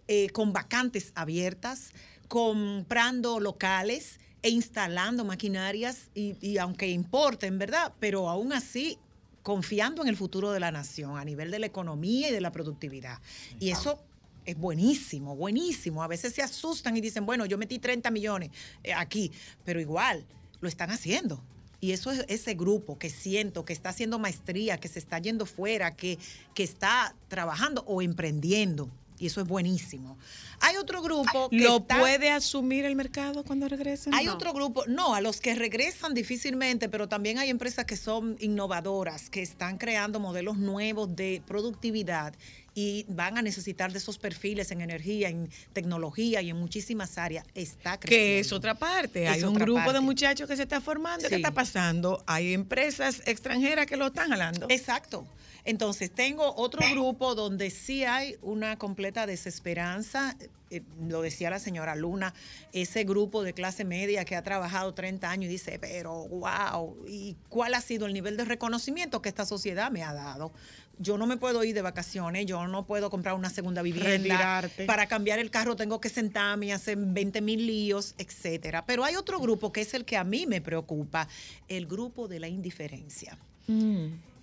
[0.07, 1.91] eh, con vacantes abiertas,
[2.27, 7.93] comprando locales e instalando maquinarias y, y aunque importen, ¿verdad?
[7.99, 8.97] Pero aún así
[9.43, 12.51] confiando en el futuro de la nación a nivel de la economía y de la
[12.51, 13.19] productividad.
[13.59, 13.99] Y eso
[14.45, 16.03] es buenísimo, buenísimo.
[16.03, 18.51] A veces se asustan y dicen, bueno, yo metí 30 millones
[18.83, 19.31] eh, aquí,
[19.63, 20.25] pero igual
[20.59, 21.43] lo están haciendo.
[21.79, 25.47] Y eso es ese grupo que siento, que está haciendo maestría, que se está yendo
[25.47, 26.19] fuera, que,
[26.53, 28.89] que está trabajando o emprendiendo.
[29.21, 30.17] Y eso es buenísimo.
[30.61, 34.15] Hay otro grupo que ¿Lo está- puede asumir el mercado cuando regresen?
[34.15, 34.33] hay No.
[34.33, 39.29] otro grupo, no, a los que regresan difícilmente, pero también hay empresas que son innovadoras,
[39.29, 42.33] que están creando modelos nuevos de productividad
[42.73, 47.45] y van a necesitar de esos perfiles en energía, en tecnología y en muchísimas áreas.
[47.53, 48.07] Está creciendo.
[48.25, 49.25] Que es otra parte.
[49.25, 51.29] Es Hay un grupo de muchachos que se está formando.
[51.29, 52.23] ¿Qué está pasando?
[52.25, 54.65] Hay empresas extranjeras que lo están jalando.
[54.71, 55.27] Exacto.
[55.65, 60.35] Entonces, tengo otro grupo donde sí hay una completa desesperanza.
[60.69, 62.33] eh, lo decía la señora Luna,
[62.71, 67.35] ese grupo de clase media que ha trabajado 30 años y dice, pero wow, ¿y
[67.49, 70.51] cuál ha sido el nivel de reconocimiento que esta sociedad me ha dado?
[70.97, 74.11] Yo no me puedo ir de vacaciones, yo no puedo comprar una segunda vivienda.
[74.11, 74.85] Retirarte.
[74.85, 78.85] Para cambiar el carro tengo que sentarme y hacer 20 mil líos, etcétera.
[78.85, 81.27] Pero hay otro grupo que es el que a mí me preocupa,
[81.67, 83.37] el grupo de la indiferencia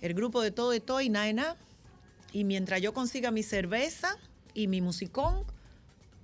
[0.01, 1.57] el grupo de todo de todo y nada de nada.
[2.31, 4.15] Y mientras yo consiga mi cerveza
[4.53, 5.43] y mi musicón,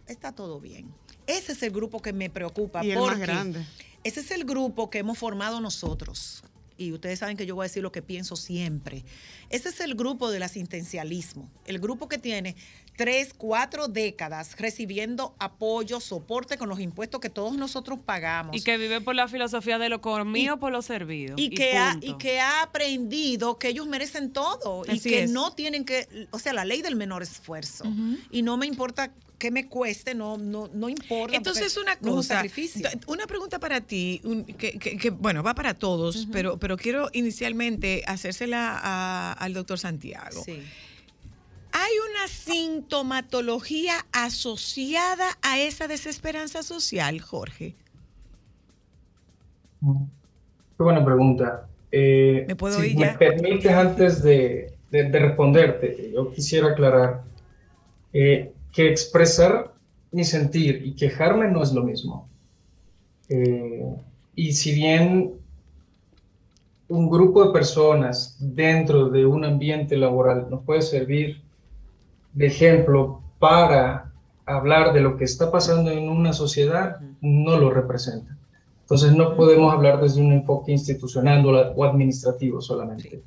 [0.07, 0.93] está todo bien.
[1.27, 2.83] Ese es el grupo que me preocupa.
[2.85, 3.65] Y el más porque grande.
[4.03, 6.43] Ese es el grupo que hemos formado nosotros.
[6.77, 9.05] Y ustedes saben que yo voy a decir lo que pienso siempre.
[9.49, 11.49] Ese es el grupo del asistencialismo.
[11.65, 12.55] El grupo que tiene
[12.95, 18.55] tres, cuatro décadas recibiendo apoyo, soporte con los impuestos que todos nosotros pagamos.
[18.55, 21.35] Y que vive por la filosofía de lo comido por lo servido.
[21.37, 25.31] Y que, ha, y que ha aprendido que ellos merecen todo y que es.
[25.31, 27.85] no tienen que, o sea, la ley del menor esfuerzo.
[28.31, 31.35] Y no me importa que me cueste, no, no, no importa.
[31.37, 32.89] Entonces, una no es un cosa, sacrificio.
[32.89, 36.77] t- una pregunta para ti, un- que, que- que, bueno, va para todos, pero, pero
[36.77, 40.43] quiero inicialmente hacérsela a- al doctor Santiago.
[40.47, 47.75] ¿Hay una sintomatología asociada a esa desesperanza social, Jorge?
[49.81, 51.69] Qué buena pregunta.
[51.91, 53.17] Eh, ¿Me puedo si ir me ya?
[53.19, 57.23] permites, antes de, de- de responderte, yo quisiera aclarar
[58.13, 59.73] eh, que expresar
[60.11, 62.27] mi sentir y quejarme no es lo mismo.
[63.29, 63.95] Eh,
[64.35, 65.33] y si bien
[66.87, 71.41] un grupo de personas dentro de un ambiente laboral nos puede servir
[72.33, 74.11] de ejemplo para
[74.45, 78.37] hablar de lo que está pasando en una sociedad, no lo representa.
[78.81, 81.43] Entonces no podemos hablar desde un enfoque institucional
[81.75, 83.23] o administrativo solamente.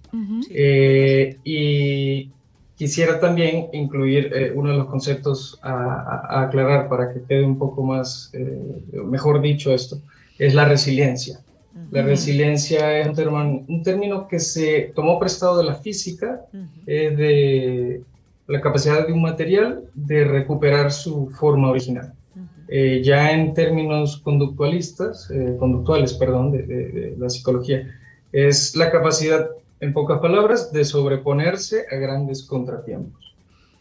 [0.51, 2.31] Eh, y
[2.79, 7.45] quisiera también incluir eh, uno de los conceptos a, a- a aclarar para que quede
[7.45, 8.63] un poco más, eh,
[9.17, 9.95] mejor dicho esto,
[10.39, 11.35] es la resiliencia.
[11.91, 12.11] La Ujú.
[12.11, 16.41] resiliencia es un término, un término que se tomó prestado de la física,
[16.87, 18.03] eh, de
[18.47, 22.13] la capacidad de un material de recuperar su forma original.
[22.71, 27.79] Eh, ya en términos conductualistas, eh, conductuales, perdón, de, de- de la psicología,
[28.31, 29.49] es la capacidad,
[29.81, 33.35] en pocas palabras, de sobreponerse a grandes contratiempos.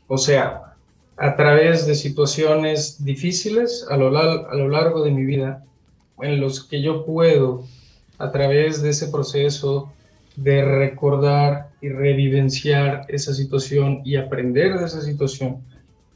[0.07, 0.75] O sea,
[1.17, 5.63] a través de situaciones difíciles a lo, a lo largo de mi vida,
[6.21, 7.63] en los que yo puedo,
[8.17, 9.91] a través de ese proceso
[10.35, 15.57] de recordar y revivenciar esa situación y aprender de esa situación,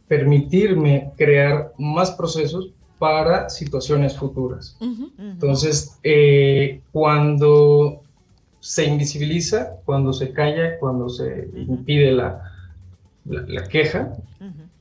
[0.07, 4.77] permitirme crear más procesos para situaciones futuras.
[5.17, 8.03] Entonces, eh, cuando
[8.61, 12.43] se invisibiliza cuando se calla, cuando se impide la,
[13.25, 14.13] la, la queja,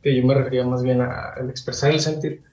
[0.02, 2.44] que yo me refería más bien al expresar el sentir,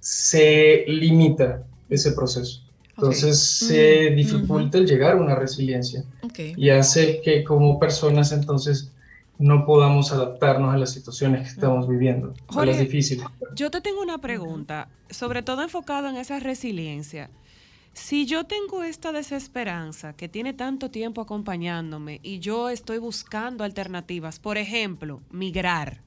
[0.00, 2.62] se limita ese proceso.
[2.94, 6.38] Entonces se Ujú, dificulta el llegar a una resiliencia Ok.
[6.54, 8.94] y hace que como personas entonces
[9.38, 13.32] no podamos adaptarnos a las situaciones que estamos viviendo, a las Jorge, difíciles.
[13.50, 17.30] Yo te tengo una pregunta, sobre todo enfocado en esa resiliencia.
[17.94, 24.40] Si yo tengo esta desesperanza que tiene tanto tiempo acompañándome y yo estoy buscando alternativas,
[24.40, 26.00] por ejemplo, migrar,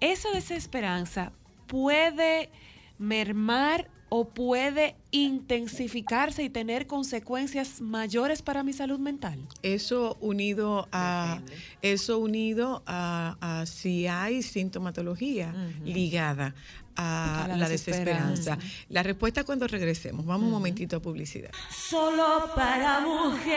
[0.00, 1.32] esa desesperanza
[1.66, 2.50] puede
[2.98, 9.38] mermar o puede intensificarse y tener consecuencias mayores para mi salud mental.
[9.62, 11.40] Eso unido a
[11.80, 16.54] eso unido a, a si hay sintomatología ligada
[16.96, 18.30] a, A la la, desesperanza.
[18.56, 18.58] desesperanza.
[18.88, 20.24] La respuesta cuando regresemos.
[20.26, 21.50] Vamos un momentito a publicidad.
[21.70, 23.50] Solo para mujeres.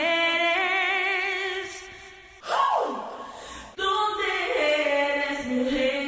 [3.76, 4.24] ¿Dónde
[4.66, 6.03] eres mujer?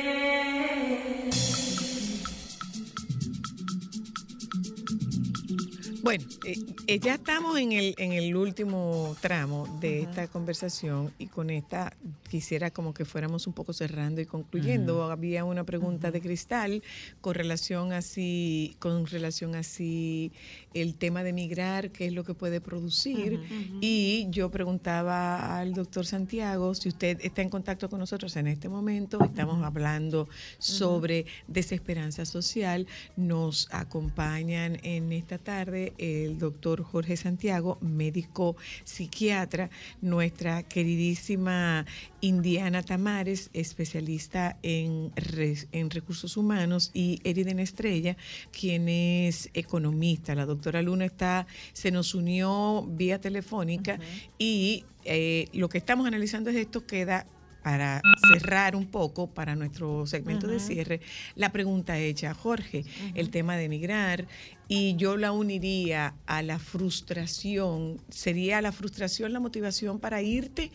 [6.07, 6.54] Bueno, eh,
[6.86, 11.92] eh, ya estamos en el, en el último tramo de esta conversación y con esta
[12.30, 15.02] quisiera como que fuéramos un poco cerrando y concluyendo.
[15.11, 16.84] Había una pregunta de Cristal
[17.20, 20.30] con relación así, con relación así
[20.74, 23.40] el tema de migrar, qué es lo que puede producir.
[23.80, 28.68] Y yo preguntaba al doctor Santiago si usted está en contacto con nosotros en este
[28.68, 29.18] momento.
[29.24, 30.28] Estamos hablando
[30.59, 32.86] sobre desesperanza social.
[33.16, 39.70] Nos acompañan en esta tarde el doctor Jorge Santiago, médico psiquiatra,
[40.01, 41.84] nuestra queridísima
[42.20, 48.16] Indiana Tamares, especialista en, res- en recursos humanos, y Eriden Estrella,
[48.51, 50.34] quien es economista.
[50.34, 53.99] La doctora Luna está, se nos unió vía telefónica
[54.38, 57.26] y eh, lo que estamos analizando es esto queda
[57.66, 58.00] para
[58.32, 61.00] cerrar un poco para nuestro segmento de cierre,
[61.34, 62.84] la pregunta hecha a Jorge,
[63.16, 64.28] el tema de emigrar,
[64.68, 70.70] y yo la uniría a la frustración, sería la frustración la motivación para irte,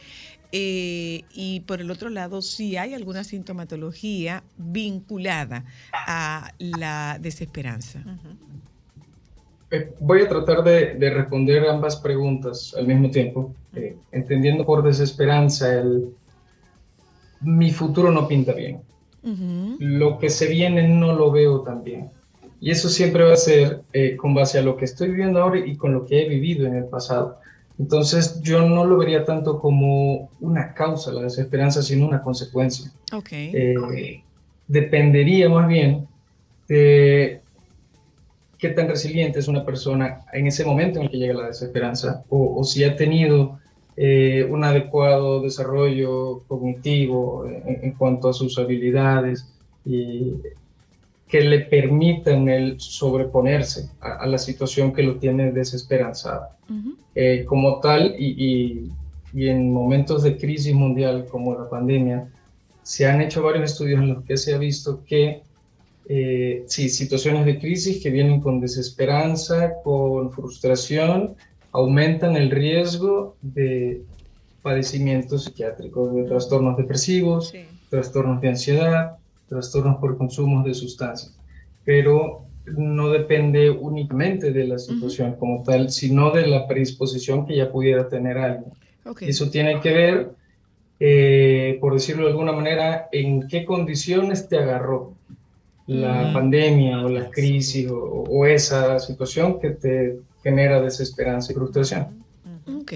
[0.54, 5.64] Eh, y por el otro lado, si hay alguna sintomatología vinculada
[5.94, 8.00] a la desesperanza.
[9.72, 14.84] Eh, Voy a tratar de, de responder ambas preguntas al mismo tiempo, eh, entendiendo por
[14.84, 16.14] desesperanza el
[17.42, 18.82] mi futuro no pinta bien,
[19.80, 22.10] lo que se viene no lo veo tan bien.
[22.60, 25.60] Y eso siempre va a ser eh, con base a lo que estoy viviendo ahora
[25.60, 27.40] y con lo que he vivido en el pasado.
[27.80, 32.92] Entonces yo no lo vería tanto como una causa la desesperanza, sino una consecuencia.
[33.12, 33.30] Ok.
[33.32, 34.24] Eh,
[34.68, 36.08] dependería más bien
[36.68, 37.42] de
[38.60, 42.24] qué tan resiliente es una persona en ese momento en el que llega la desesperanza
[42.30, 43.60] o, o si ha tenido
[43.98, 49.48] eh, un adecuado desarrollo cognitivo en, en cuanto a sus habilidades
[49.86, 50.34] y
[51.28, 56.48] que le permitan el sobreponerse a, a la situación que lo tiene desesperanzado.
[57.16, 58.92] Eh, como tal, y, y-
[59.34, 62.28] y en momentos de crisis mundial como la pandemia,
[62.84, 65.42] se han hecho varios estudios en los que se ha visto que
[66.10, 71.36] eh, sí, situaciones de crisis que vienen con desesperanza, con frustración,
[71.72, 74.04] aumentan el riesgo de
[74.62, 77.54] padecimientos psiquiátricos, de trastornos depresivos,
[77.90, 79.18] trastornos de ansiedad,
[79.48, 81.38] trastornos por consumo de sustancias.
[81.84, 87.72] Pero no depende únicamente de la situación como tal, sino de la predisposición que ya
[87.72, 88.72] pudiera tener alguien.
[89.22, 90.32] Eso tiene que ver,
[91.00, 95.14] eh, por decirlo de alguna manera, en qué condiciones te agarró
[95.88, 96.34] la Mm.
[96.34, 97.98] pandemia o la crisis o,
[98.30, 102.24] o esa situación que te genera desesperanza y frustración.
[102.68, 102.94] Ok,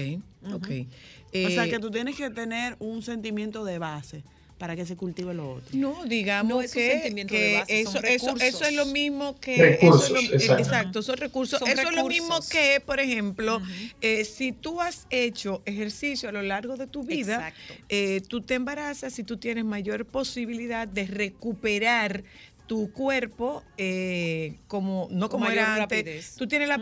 [0.52, 0.54] ok.
[0.54, 4.22] o sea Eh, que tú tienes que tener un sentimiento de base
[4.58, 5.76] para que se cultive lo otro.
[5.76, 6.68] No, digamos No que,
[7.02, 10.30] sentimiento de que base, eso, eso, eso es lo mismo que Recursos, eso es lo-
[10.32, 10.62] eh, exacto.
[10.62, 11.58] exacto, son recursos.
[11.58, 13.60] Son eso es lo mismo que, por ejemplo,
[14.00, 17.52] eh, si tú has hecho ejercicio a lo largo de tu vida,
[17.90, 22.24] eh, tú te embarazas y tú tienes mayor posibilidad de recuperar
[22.66, 25.98] tu cuerpo eh, como no como mayor era antes.
[25.98, 26.34] rapidez.
[26.36, 26.78] Tú tienes la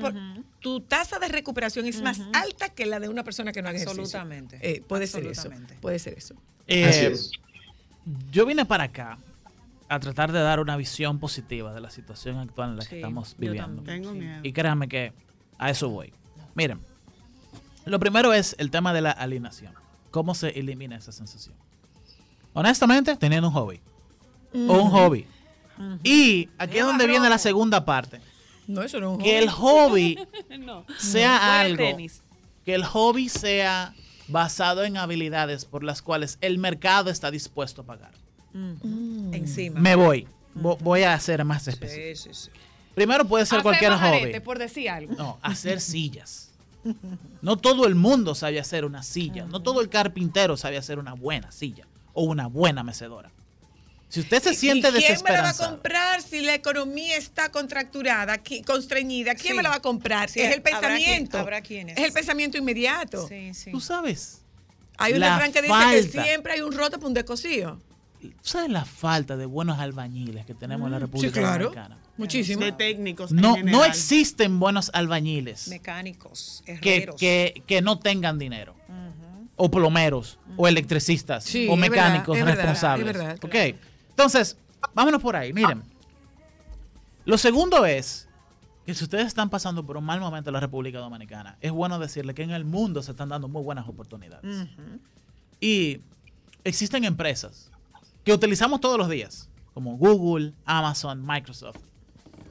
[0.61, 3.77] tu tasa de recuperación es más alta que la de una persona que no haga
[3.77, 4.03] ejercicio.
[4.03, 4.59] Absolutamente.
[4.63, 5.43] Eh, puede ser eso.
[5.43, 5.77] Absolutamente.
[5.81, 6.35] Puede ser eso.
[6.67, 7.31] Eh, Así es.
[8.31, 9.19] Yo vine para acá
[9.89, 13.37] a tratar de dar una visión positiva de la situación actual en la que estamos
[13.39, 13.83] viviendo.
[13.83, 14.19] Tengo sí.
[14.19, 14.41] miedo.
[14.43, 15.13] Y créanme que
[15.59, 16.13] a eso voy.
[16.55, 16.81] Miren,
[17.85, 19.75] lo primero es el tema de la alienación.
[20.11, 21.57] ¿Cómo se elimina esa sensación?
[22.55, 23.81] Honestamente, teniendo un hobby.
[24.55, 24.91] O un
[26.03, 28.21] Y aquí es donde viene la segunda parte.
[28.67, 30.19] No, eso no es un Que el hobby
[30.59, 30.85] no.
[30.99, 32.23] sea algo tenis.
[32.65, 33.95] que el hobby sea
[34.29, 38.13] basado en habilidades por las cuales el mercado está dispuesto a pagar.
[39.33, 39.81] Encima.
[39.81, 40.27] Me voy.
[40.55, 42.17] Vo- Voy a ser más específico.
[42.17, 42.51] Sí, sí, sí.
[42.95, 44.41] Primero puede ser Hacer cualquier hobby.
[44.41, 45.15] por decir algo.
[45.15, 46.51] No, hacer sillas.
[47.43, 49.47] No todo el mundo sabe hacer una silla.
[49.47, 53.31] No todo el carpintero sabe hacer una buena silla o una buena mecedora.
[54.09, 57.51] Si usted se siente ¿Y quién me la va a comprar si la economía está
[57.51, 59.35] contracturada, qui- constreñida?
[59.35, 59.57] ¿Quién Sí.
[59.57, 60.31] me la va a comprar?
[60.31, 61.39] Sí, es el habrá quien- pensamiento.
[61.39, 61.97] habrá quienes.
[61.99, 63.27] Es el pensamiento inmediato.
[63.29, 63.71] Sí, sí.
[63.73, 64.41] tú sabes,
[64.97, 67.81] Hay un La refrán que dice que siempre hay un roto para un descosido.
[68.21, 71.65] tú sabes la falta de buenos albañiles que tenemos en la República Mm, Sí, claro.
[71.65, 71.99] Dominicana.
[72.17, 72.63] Muchísimo.
[72.65, 73.33] De técnicos.
[73.33, 77.17] en No, no existen buenos albañiles Mecánicos, que, herreros.
[77.17, 78.77] que, que no tengan dinero.
[79.57, 83.09] O plomeros, o electricistas, Sí, o mecánicos verdad, es verdad, responsables.
[83.09, 83.77] es verdad, Ok.
[84.15, 84.57] Entonces,
[84.95, 85.53] vámonos por ahí.
[85.53, 85.83] Miren.
[87.25, 88.29] Lo segundo es
[88.87, 91.99] que si ustedes están pasando por un mal momento en la República Dominicana, es bueno
[91.99, 94.69] decirle que en el mundo se están dando muy buenas oportunidades.
[95.59, 96.01] Y
[96.63, 97.71] existen empresas
[98.25, 101.81] que utilizamos todos los días, como Google, Amazon, Microsoft,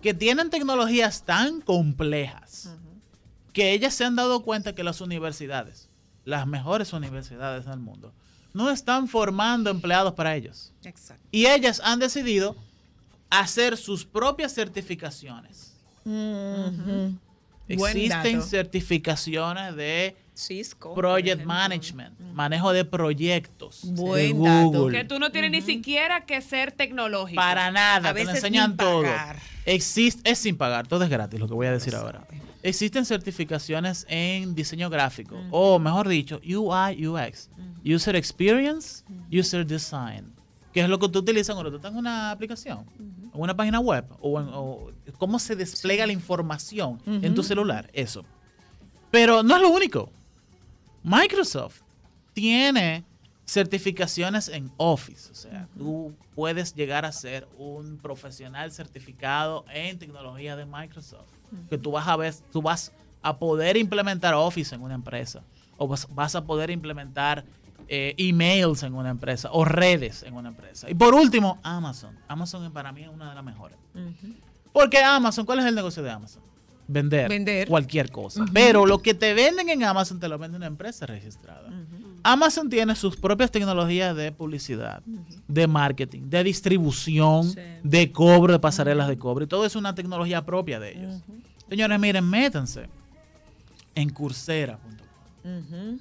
[0.01, 2.75] que tienen tecnologías tan complejas
[3.53, 5.89] que ellas se han dado cuenta que las universidades,
[6.25, 8.11] las mejores universidades del mundo,
[8.53, 10.71] no están formando empleados para ellos.
[10.83, 11.27] Exacto.
[11.31, 12.55] Y ellas han decidido
[13.29, 15.73] hacer sus propias certificaciones.
[16.05, 17.17] Buen
[17.67, 20.93] Existen certificaciones de Cisco.
[20.93, 23.81] Project Management, manejo de proyectos.
[23.83, 24.87] Buen de dato.
[24.89, 27.39] Que tú no tienes ni siquiera que ser tecnológico.
[27.39, 29.03] Para nada, A te lo veces enseñan sin todo.
[29.03, 29.37] pagar.
[29.65, 32.27] Existe, es sin pagar, todo es gratis, lo que voy a decir ahora.
[32.63, 37.49] Existen certificaciones en diseño gráfico, o mejor dicho, UI, UX,
[37.85, 40.33] User Experience, User Design,
[40.71, 43.79] que es lo que tú utilizas cuando tú estás en una aplicación, en una página
[43.81, 48.23] web, o, en- o cómo se despliega la información en tu celular, eso.
[49.11, 50.09] Pero no es lo único.
[51.03, 51.81] Microsoft
[52.33, 53.03] tiene
[53.45, 55.29] certificaciones en Office.
[55.31, 61.27] O sea, tú puedes llegar a ser un profesional certificado en tecnología de Microsoft.
[61.69, 62.91] Que tú vas a ver, tú vas
[63.21, 65.41] a poder implementar Office en una empresa.
[65.77, 67.43] O vas, vas a poder implementar
[67.87, 69.49] eh, emails en una empresa.
[69.51, 70.89] O redes en una empresa.
[70.89, 72.17] Y por último, Amazon.
[72.27, 73.77] Amazon para mí es una de las mejores.
[74.71, 76.41] Porque Amazon, ¿cuál es el negocio de Amazon?
[76.87, 77.67] Vender, Vender.
[77.67, 78.45] cualquier cosa.
[78.53, 81.69] Pero lo que te venden en Amazon te lo vende una empresa registrada.
[82.23, 85.03] Amazon tiene sus propias tecnologías de publicidad,
[85.47, 87.53] de marketing, de distribución,
[87.83, 89.43] de cobro, de pasarelas de cobro.
[89.43, 91.21] Y todo es una tecnología propia de ellos.
[91.69, 92.87] Señores, miren, métanse
[93.95, 95.99] en coursera.com.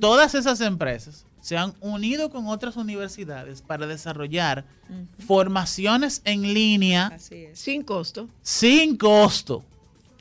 [0.00, 4.64] Todas esas empresas se han unido con otras universidades para desarrollar
[5.26, 7.58] formaciones en línea Así es.
[7.58, 8.30] Sin costo.
[8.42, 9.62] sin costo.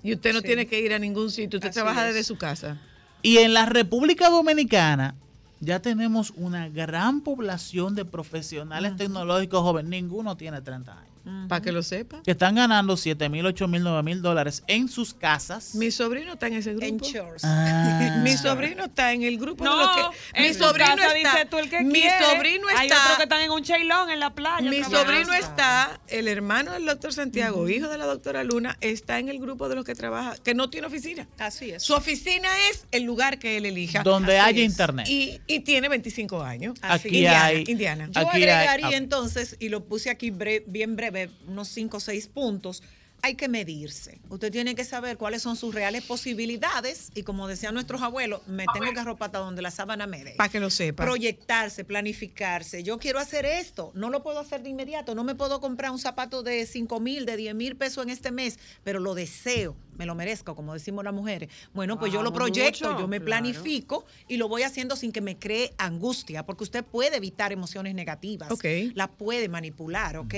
[0.03, 0.47] Y usted no Sí.
[0.47, 1.59] tiene que ir a ningún sitio.
[1.59, 2.13] Usted Así trabaja es.
[2.13, 2.78] desde su casa.
[3.21, 5.15] Y en la República Dominicana
[5.61, 9.89] ya tenemos una gran población de profesionales tecnológicos jóvenes.
[9.89, 11.12] Ninguno tiene 30 años.
[11.47, 12.21] Para que lo sepa.
[12.24, 15.74] Que están ganando 7 mil, 8 mil, 9 mil dólares en sus casas.
[15.76, 16.86] Mi sobrino está en ese grupo.
[16.86, 17.43] En chores.
[17.55, 18.19] Ah.
[18.24, 19.95] Mi sobrino está en el grupo No, de los
[20.36, 20.41] que.
[20.41, 21.32] Mi sobrino casa está.
[21.34, 22.26] dice tú el que mi quiere.
[22.26, 23.01] sobrino Hay está.
[23.03, 24.69] otros que están en un chailón en la playa.
[24.69, 24.97] Mi trabajando.
[25.13, 29.39] sobrino está, el hermano del doctor Santiago, hijo de la doctora Luna, está en el
[29.39, 31.28] grupo de los que trabaja, que no tiene oficina.
[31.38, 31.84] Así es.
[31.84, 34.03] Su oficina es el lugar que él elija.
[34.03, 34.71] Donde Así haya es.
[34.71, 35.07] internet.
[35.07, 36.78] Y, y tiene 25 años.
[36.82, 38.09] Aquí Indiana, hay- Indiana.
[38.11, 38.95] Yo Aquí hay- agregaría ah.
[38.97, 41.12] entonces, y lo puse aquí bre- bien breve,
[41.47, 42.84] unos 5 o 6 puntos,
[43.26, 44.20] hay que medirse.
[44.28, 48.66] Usted tiene que saber cuáles son sus reales posibilidades y como decían nuestros abuelos, me
[48.74, 50.34] tengo que arropar hasta donde la sábana me dé.
[50.36, 51.05] Para que lo sepa.
[51.05, 52.84] Proyectarse, planificarse.
[52.84, 55.99] Yo quiero hacer esto, no lo puedo hacer de inmediato, no me puedo comprar un
[55.99, 60.06] zapato de 5 mil, de 10 mil pesos en este mes, pero lo deseo, me
[60.06, 61.49] lo merezco, como decimos las mujeres.
[61.73, 63.26] Bueno, pues yo lo proyecto, mucho, yo me claro.
[63.26, 67.95] planifico y lo voy haciendo sin que me cree angustia, porque usted puede evitar emociones
[67.95, 68.65] negativas, Ok.
[68.95, 70.34] la puede manipular, ¿ok?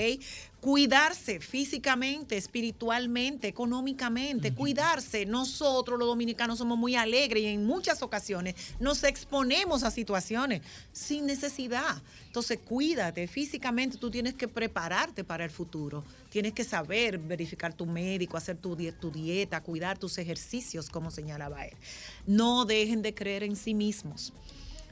[0.66, 5.24] Cuidarse físicamente, espiritualmente, económicamente, cuidarse.
[5.24, 11.24] Nosotros los dominicanos somos muy alegres y en muchas ocasiones nos exponemos a situaciones sin
[11.24, 12.02] necesidad.
[12.26, 16.02] Entonces, cuídate físicamente, tú tienes que prepararte para el futuro.
[16.30, 21.64] Tienes que saber verificar tu médico, hacer tu, tu dieta, cuidar tus ejercicios, como señalaba
[21.64, 21.76] él.
[22.26, 24.32] No dejen de creer en sí mismos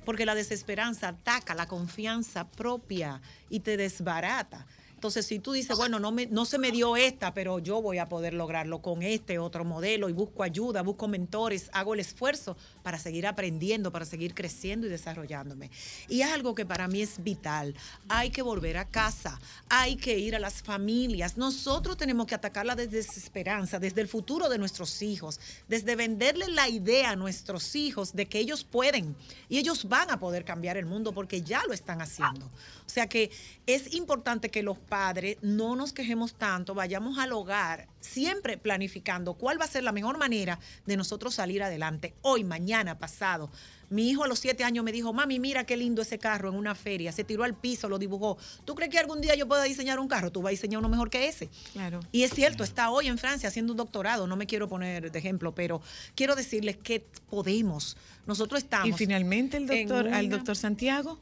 [0.04, 3.20] porque la desesperanza ataca la confianza propia
[3.50, 4.66] y te desbarata.
[5.04, 7.98] Entonces, si tú dices, bueno, no, me, no se me dio esta, pero yo voy
[7.98, 12.56] a poder lograrlo con este otro modelo y busco ayuda, busco mentores, hago el esfuerzo
[12.82, 15.70] para seguir aprendiendo, para seguir creciendo y desarrollándome.
[16.08, 17.74] Y es algo que para mí es vital.
[18.08, 21.36] Hay que volver a casa, hay que ir a las familias.
[21.36, 26.70] Nosotros tenemos que atacar la desesperanza desde el futuro de nuestros hijos, desde venderle la
[26.70, 29.14] idea a nuestros hijos de que ellos pueden
[29.50, 32.46] y ellos van a poder cambiar el mundo porque ya lo están haciendo.
[32.86, 33.30] O sea que
[33.66, 34.93] es importante que los padres
[35.42, 40.18] no nos quejemos tanto, vayamos al hogar siempre planificando cuál va a ser la mejor
[40.18, 43.50] manera de nosotros salir adelante, hoy, mañana, pasado.
[43.90, 46.54] Mi hijo a los siete años me dijo, mami, mira qué lindo ese carro en
[46.54, 48.38] una feria, se tiró al piso, lo dibujó.
[48.64, 50.30] ¿Tú crees que algún día yo pueda diseñar un carro?
[50.30, 51.50] Tú vas a diseñar uno mejor que ese.
[51.72, 52.00] Claro.
[52.12, 55.18] Y es cierto, está hoy en Francia haciendo un doctorado, no me quiero poner de
[55.18, 55.82] ejemplo, pero
[56.14, 57.96] quiero decirles que podemos.
[58.26, 58.88] Nosotros estamos.
[58.88, 61.18] Y finalmente el doctor, al doctor Santiago,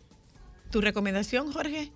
[0.71, 1.91] ¿tu recomendación, Jorge?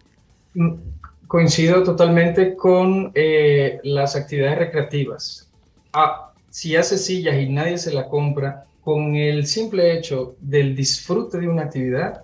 [1.27, 5.51] Coincido totalmente con eh, las actividades recreativas.
[5.93, 11.41] Ah, si hace sillas y nadie se la compra, con el simple hecho del disfrute
[11.41, 12.23] de una actividad,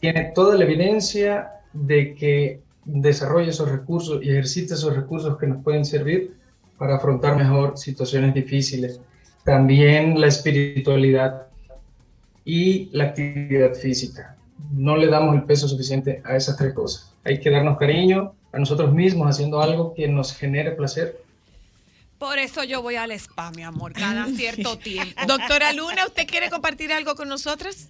[0.00, 5.62] tiene toda la evidencia de que desarrolla esos recursos y ejercita esos recursos que nos
[5.62, 6.34] pueden servir
[6.76, 9.00] para afrontar mejor situaciones difíciles.
[9.44, 11.46] También la espiritualidad
[12.44, 14.36] y la actividad física.
[14.72, 17.12] No le damos el peso suficiente a esas tres cosas.
[17.24, 21.22] Hay que darnos cariño a nosotros mismos haciendo algo que nos genere placer.
[22.18, 25.14] Por eso yo voy al spa, mi amor, cada cierto tiempo.
[25.26, 27.88] Doctora Luna, ¿usted quiere compartir algo con nosotras?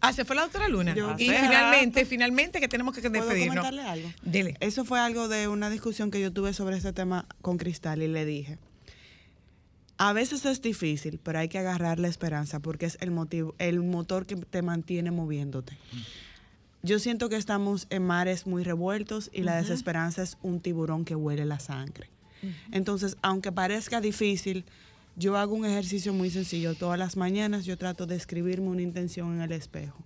[0.00, 0.94] Ah, se fue la doctora Luna.
[0.94, 3.64] Yo- y Hace finalmente, finalmente que tenemos que ¿Puedo despedirnos.
[3.64, 4.08] comentarle algo?
[4.22, 4.56] Dele.
[4.60, 8.08] Eso fue algo de una discusión que yo tuve sobre este tema con Cristal y
[8.08, 8.58] le dije,
[10.04, 13.78] a veces es difícil, pero hay que agarrar la esperanza porque es el motivo, el
[13.84, 15.78] motor que te mantiene moviéndote.
[16.82, 21.14] Yo siento que estamos en mares muy revueltos y la desesperanza es un tiburón que
[21.14, 22.10] huele la sangre.
[22.72, 24.64] Entonces, aunque parezca difícil,
[25.14, 26.74] yo hago un ejercicio muy sencillo.
[26.74, 30.02] Todas las mañanas yo trato de escribirme una intención en el espejo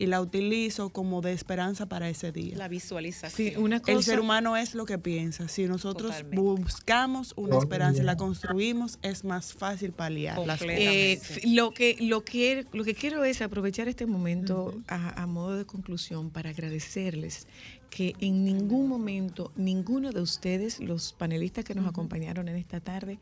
[0.00, 2.56] y la utilizo como de esperanza para ese día.
[2.56, 3.50] La visualización.
[3.52, 5.46] Sí, una El cosa- ser humano es lo que piensa.
[5.46, 6.40] Si nosotros Totalmente.
[6.40, 10.74] buscamos una Oh, esperanza y la construimos, es más fácil paliar las cosas.
[10.76, 15.56] Eh, lo, que, lo, que, lo que quiero es aprovechar este momento a, a modo
[15.56, 17.46] de conclusión para agradecerles
[17.90, 23.18] que en ningún momento ninguno de ustedes, los panelistas que nos acompañaron en esta tarde,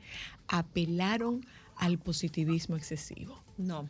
[0.47, 1.45] apelaron
[1.79, 3.43] al positivismo excesivo.
[3.57, 3.89] No,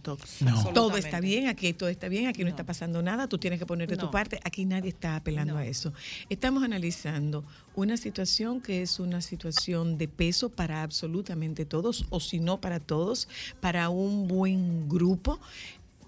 [0.73, 3.66] Todo está bien, aquí todo está bien, aquí no, está pasando nada, tú tienes que
[3.66, 5.93] poner de tu parte, aquí nadie está apelando a eso.
[6.31, 7.44] Estamos analizando
[7.74, 12.81] una situación que es una situación de peso para absolutamente todos, o si no para
[12.81, 13.28] todos,
[13.60, 15.39] para un buen grupo.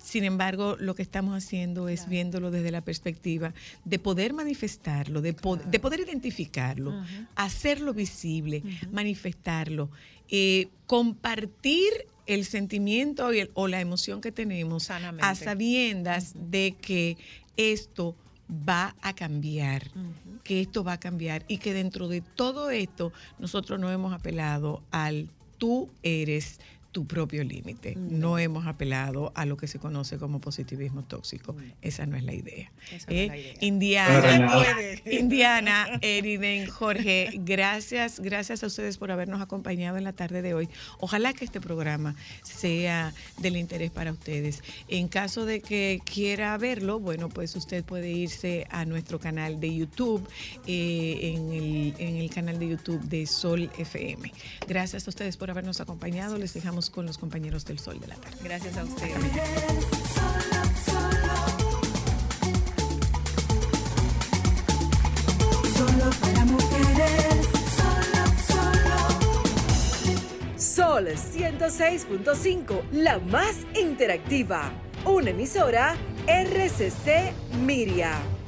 [0.03, 3.53] Sin embargo, lo que estamos haciendo es viéndolo desde la perspectiva
[3.85, 7.05] de poder manifestarlo, de, po- de poder identificarlo,
[7.37, 9.91] hacerlo visible, manifestarlo,
[10.29, 11.91] eh, compartir
[12.27, 15.27] el sentimiento el- o la emoción que tenemos Sanamente.
[15.27, 17.17] a sabiendas de que
[17.57, 18.15] esto
[18.51, 19.91] va a cambiar,
[20.45, 24.83] que esto va a cambiar y que dentro de todo esto nosotros no hemos apelado
[24.91, 25.29] al
[25.59, 26.59] tú eres
[26.93, 27.95] tu propio límite.
[27.97, 31.55] No hemos apelado a lo que se conoce como positivismo tóxico.
[31.83, 32.73] Esa no es la idea.
[32.93, 33.55] Esa no es Eh, la idea.
[33.61, 34.63] Indiana.
[35.05, 40.69] Indiana, Eriden, Jorge, gracias, gracias a ustedes por habernos acompañado en la tarde de hoy.
[40.99, 44.63] Ojalá que este programa sea del interés para ustedes.
[44.89, 49.75] En caso de que quiera verlo, bueno, pues usted puede irse a nuestro canal de
[49.75, 50.27] YouTube,
[50.67, 54.33] eh, en, el, en el canal de YouTube de Sol FM.
[54.69, 56.37] Gracias a ustedes por habernos acompañado.
[56.39, 58.39] Les dejamos con los compañeros del Sol de la tarde.
[58.43, 59.15] Gracias a ustedes.
[65.77, 68.99] Solo para mujeres, solo, solo.
[70.57, 74.73] Sol 106.5, la más interactiva.
[75.05, 75.97] Una emisora
[76.27, 77.33] RCC
[77.63, 78.40] Miria.